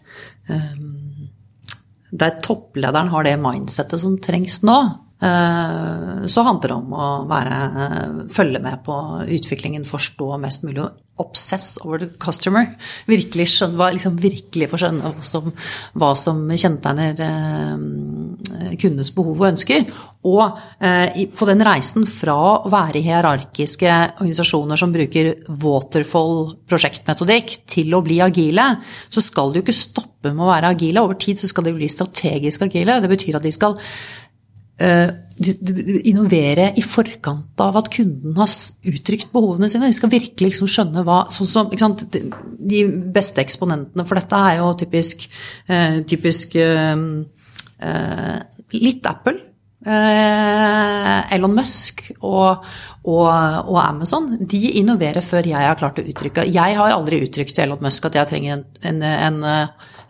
der 2.10 2.42
topplederen 2.42 3.14
har 3.14 3.30
det 3.30 3.38
mindsettet 3.44 4.02
som 4.02 4.18
trengs 4.24 4.64
nå, 4.66 4.80
Eh, 4.90 5.09
så 5.20 6.44
handler 6.48 6.72
det 6.72 6.76
om 6.78 6.94
å 6.96 7.08
være, 7.28 7.56
eh, 7.84 8.26
følge 8.32 8.62
med 8.64 8.84
på 8.86 8.96
utviklingen, 9.28 9.84
forstå 9.84 10.40
mest 10.40 10.64
mulig 10.64 10.86
og 10.86 10.92
obsess 11.20 11.78
over 11.84 12.00
the 12.00 12.08
customer. 12.18 12.70
Virkelig, 13.06 13.50
skjønne, 13.52 13.90
liksom 13.98 14.16
virkelig 14.16 14.70
få 14.72 14.80
skjønne 14.80 15.12
hva 16.00 16.12
som, 16.16 16.46
kjennetegner 16.48 17.20
eh, 17.26 18.78
kundenes 18.80 19.12
behov 19.12 19.42
og 19.42 19.50
ønsker. 19.50 19.90
Og 20.24 20.46
eh, 20.80 21.26
på 21.36 21.48
den 21.50 21.66
reisen 21.68 22.08
fra 22.08 22.38
å 22.64 22.72
være 22.72 23.02
i 23.02 23.04
hierarkiske 23.10 23.92
organisasjoner 24.22 24.80
som 24.80 24.96
bruker 24.96 25.34
waterfall 25.50 26.56
prosjektmetodikk, 26.70 27.58
til 27.68 27.92
å 27.96 28.04
bli 28.06 28.22
agile, 28.24 28.70
så 29.12 29.24
skal 29.24 29.52
jo 29.52 29.66
ikke 29.66 29.76
stoppe 29.76 30.32
med 30.32 30.46
å 30.46 30.54
være 30.54 30.72
agile. 30.72 31.04
Over 31.04 31.20
tid 31.20 31.44
så 31.44 31.52
skal 31.52 31.68
de 31.68 31.76
bli 31.76 31.92
strategisk 31.92 32.64
agile. 32.70 33.02
Det 33.04 33.12
betyr 33.12 33.42
at 33.42 33.44
de 33.44 33.52
skal 33.52 33.76
Eh, 33.80 34.29
innovere 35.40 36.74
i 36.76 36.84
forkant 36.84 37.62
av 37.64 37.78
at 37.80 37.90
kunden 37.94 38.36
har 38.38 38.50
uttrykt 38.92 39.32
behovene 39.32 39.70
sine. 39.72 39.88
De 39.88 39.96
skal 39.96 40.12
virkelig 40.12 40.54
liksom 40.54 40.70
skjønne 40.72 41.04
hva 41.08 41.22
sånn 41.32 41.48
som, 41.48 41.96
De 42.60 42.84
beste 43.16 43.42
eksponentene 43.44 44.06
for 44.08 44.20
dette 44.20 44.42
er 44.50 44.60
jo 44.60 44.74
typisk, 44.80 45.30
eh, 45.68 46.02
typisk 46.08 46.56
eh, 46.60 47.06
litt 48.76 49.08
Apple. 49.08 49.46
Elon 49.80 51.54
Musk 51.56 52.02
og, 52.20 52.66
og, 53.08 53.30
og, 53.32 53.78
Amazon 53.80 54.26
de 54.44 54.74
innoverer 54.82 55.24
før 55.24 55.48
jeg 55.48 55.56
har 55.56 55.78
klart 55.80 56.02
å 56.02 56.04
uttrykke 56.04 56.44
Jeg 56.52 56.76
har 56.76 56.92
aldri 56.92 57.22
uttrykt 57.24 57.56
til 57.56 57.64
Elon 57.64 57.86
Musk 57.86 58.10
at 58.10 58.18
jeg 58.20 58.28
trenger 58.28 58.58
en, 58.60 58.66
en, 58.84 59.00
en 59.08 59.40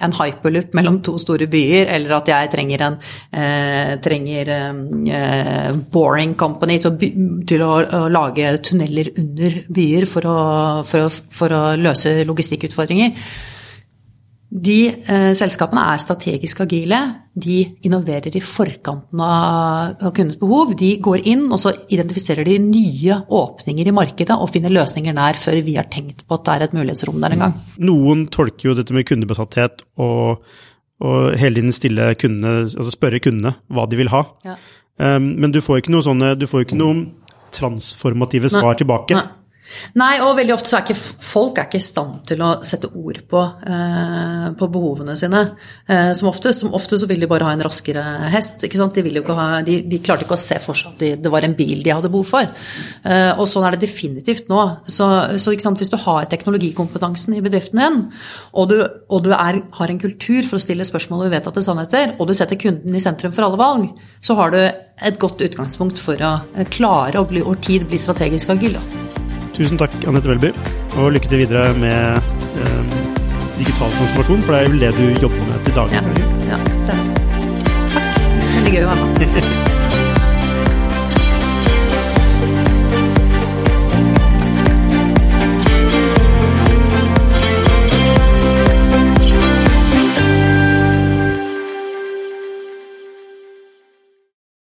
en 0.05 0.15
hyperloop 0.15 0.75
mellom 0.77 0.99
to 1.05 1.17
store 1.21 1.47
byer, 1.51 1.89
eller 1.95 2.15
at 2.19 2.31
jeg 2.31 2.51
trenger 2.53 2.85
en 2.85 2.97
eh, 3.33 3.93
trenger, 4.03 4.51
eh, 4.55 5.69
boring 5.93 6.35
company 6.39 6.79
til, 6.79 6.93
å, 6.93 7.43
til 7.49 7.65
å, 7.65 7.71
å, 7.83 8.01
lage 8.11 8.55
tunneler 8.65 9.11
under 9.19 9.61
byer 9.75 10.07
for 10.09 10.29
å, 10.29 10.39
for 10.87 11.07
å, 11.07 11.13
for 11.41 11.55
å 11.55 11.63
løse 11.79 12.19
logistikkutfordringer. 12.29 13.15
De 14.49 14.77
eh, 14.89 15.31
selskapene 15.37 15.83
er 15.91 15.99
strategisk 16.01 16.63
agile. 16.63 16.97
De 17.37 17.59
innoverer 17.85 18.33
i 18.33 18.41
forkanten 18.41 19.21
av, 19.21 19.99
av 20.01 20.13
kundens 20.17 20.39
behov. 20.41 20.73
De 20.79 20.95
går 21.05 21.27
inn 21.29 21.45
og 21.53 21.61
så 21.61 21.75
identifiserer 21.93 22.47
de 22.47 22.57
nye 22.63 23.19
åpninger 23.29 23.91
i 23.91 23.93
markedet 23.93 24.33
og 24.33 24.49
finner 24.49 24.73
løsninger 24.73 25.13
der 25.13 25.37
før 25.37 25.61
vi 25.67 25.77
har 25.77 25.85
tenkt 25.93 26.25
på 26.25 26.39
at 26.39 26.47
det 26.47 26.55
er 26.55 26.65
et 26.65 26.75
mulighetsrom 26.79 27.21
der 27.21 27.37
en 27.37 27.45
gang. 27.45 27.55
Noen 27.91 28.25
tolker 28.33 28.71
jo 28.71 28.75
dette 28.79 28.95
med 28.97 29.05
kundebesatthet 29.09 29.85
og, 30.01 30.41
og 31.05 31.31
hele 31.37 31.61
tiden 31.61 31.75
stille 31.75 32.11
kundene, 32.17 32.65
altså 32.65 32.97
spørre 32.97 33.21
kundene 33.21 33.53
hva 33.69 33.85
de 33.85 34.01
vil 34.01 34.09
ha. 34.15 34.25
Ja. 34.49 34.57
Um, 34.99 35.35
men 35.39 35.53
du 35.53 35.61
får 35.63 35.83
ikke 35.83 35.93
noe 35.93 36.03
sånne, 36.03 36.33
du 36.35 36.49
får 36.49 36.65
ikke 36.65 36.79
noen 36.79 37.05
transformative 37.55 38.49
svar 38.49 38.73
Nei. 38.73 38.79
tilbake. 38.81 39.15
Nei. 39.15 39.27
Nei, 39.99 40.15
og 40.25 40.35
veldig 40.39 40.55
ofte 40.55 40.71
så 40.71 40.79
er 40.79 40.85
ikke 40.87 40.97
folk 41.29 41.59
er 41.59 41.67
ikke 41.67 41.79
i 41.79 41.83
stand 41.83 42.21
til 42.29 42.41
å 42.43 42.49
sette 42.65 42.89
ord 42.89 43.19
på, 43.29 43.41
eh, 43.69 44.45
på 44.57 44.69
behovene 44.73 45.15
sine. 45.19 45.43
Eh, 45.87 46.11
som 46.17 46.29
ofte, 46.29 46.53
som 46.53 46.73
ofte 46.73 46.97
så 46.99 47.07
vil 47.09 47.21
de 47.21 47.29
bare 47.29 47.45
ha 47.45 47.53
en 47.53 47.63
raskere 47.65 48.03
hest. 48.33 48.65
De, 48.65 49.23
ha, 49.37 49.61
de, 49.65 49.81
de 49.89 49.99
klarte 49.99 50.25
ikke 50.25 50.37
å 50.37 50.41
se 50.41 50.59
for 50.63 50.77
seg 50.77 50.93
at 50.93 51.03
de, 51.03 51.11
det 51.23 51.31
var 51.31 51.45
en 51.45 51.55
bil 51.57 51.83
de 51.85 51.93
hadde 51.93 52.11
behov 52.11 52.25
for. 52.31 52.49
Eh, 53.03 53.31
og 53.35 53.47
sånn 53.49 53.67
er 53.67 53.77
det 53.77 53.85
definitivt 53.87 54.49
nå. 54.49 54.65
Så, 54.89 55.07
så 55.37 55.53
hvis 55.53 55.93
du 55.93 55.99
har 56.05 56.29
teknologikompetansen 56.31 57.37
i 57.37 57.43
bedriften 57.45 57.83
din, 57.83 58.03
og 58.53 58.69
du, 58.71 58.77
og 59.09 59.23
du 59.25 59.31
er, 59.35 59.61
har 59.77 59.93
en 59.93 60.01
kultur 60.01 60.43
for 60.47 60.57
å 60.57 60.63
stille 60.63 60.87
spørsmål 60.87 61.27
ved 61.27 61.37
vedtatte 61.37 61.63
sannheter, 61.65 62.15
og 62.17 62.29
du 62.29 62.35
setter 62.37 62.59
kunden 62.59 62.95
i 62.95 63.03
sentrum 63.03 63.35
for 63.35 63.47
alle 63.47 63.59
valg, 63.59 63.89
så 64.25 64.37
har 64.39 64.55
du 64.55 64.61
et 64.63 65.19
godt 65.21 65.41
utgangspunkt 65.45 66.01
for 66.01 66.19
å 66.25 66.35
klare 66.73 67.21
å 67.21 67.27
bli, 67.29 67.45
over 67.45 67.61
tid 67.63 67.87
bli 67.87 68.01
strategisk 68.01 68.55
agil. 68.55 68.79
Tusen 69.59 69.75
takk, 69.75 69.91
Anette 70.07 70.29
Welby, 70.31 70.53
og 70.95 71.09
lykke 71.11 71.27
til 71.27 71.41
videre 71.41 71.73
med 71.75 72.29
eh, 72.63 72.93
digital 73.57 73.91
transformasjon, 73.91 74.45
for 74.45 74.55
det 74.55 74.61
er 74.61 74.69
vel 74.69 74.85
det 74.85 74.91
du 74.95 75.19
jobber 75.25 75.41
med 75.49 75.65
til 75.65 75.75
daglig? 75.75 75.99
Ja, 75.99 76.53
ja 76.53 76.61
det 76.63 76.69
det. 76.69 76.77
Takk. 76.87 77.03
Veldig 78.55 78.73
gøy 78.77 78.87
å 78.87 78.93
være 78.93 79.11
med. 79.11 79.75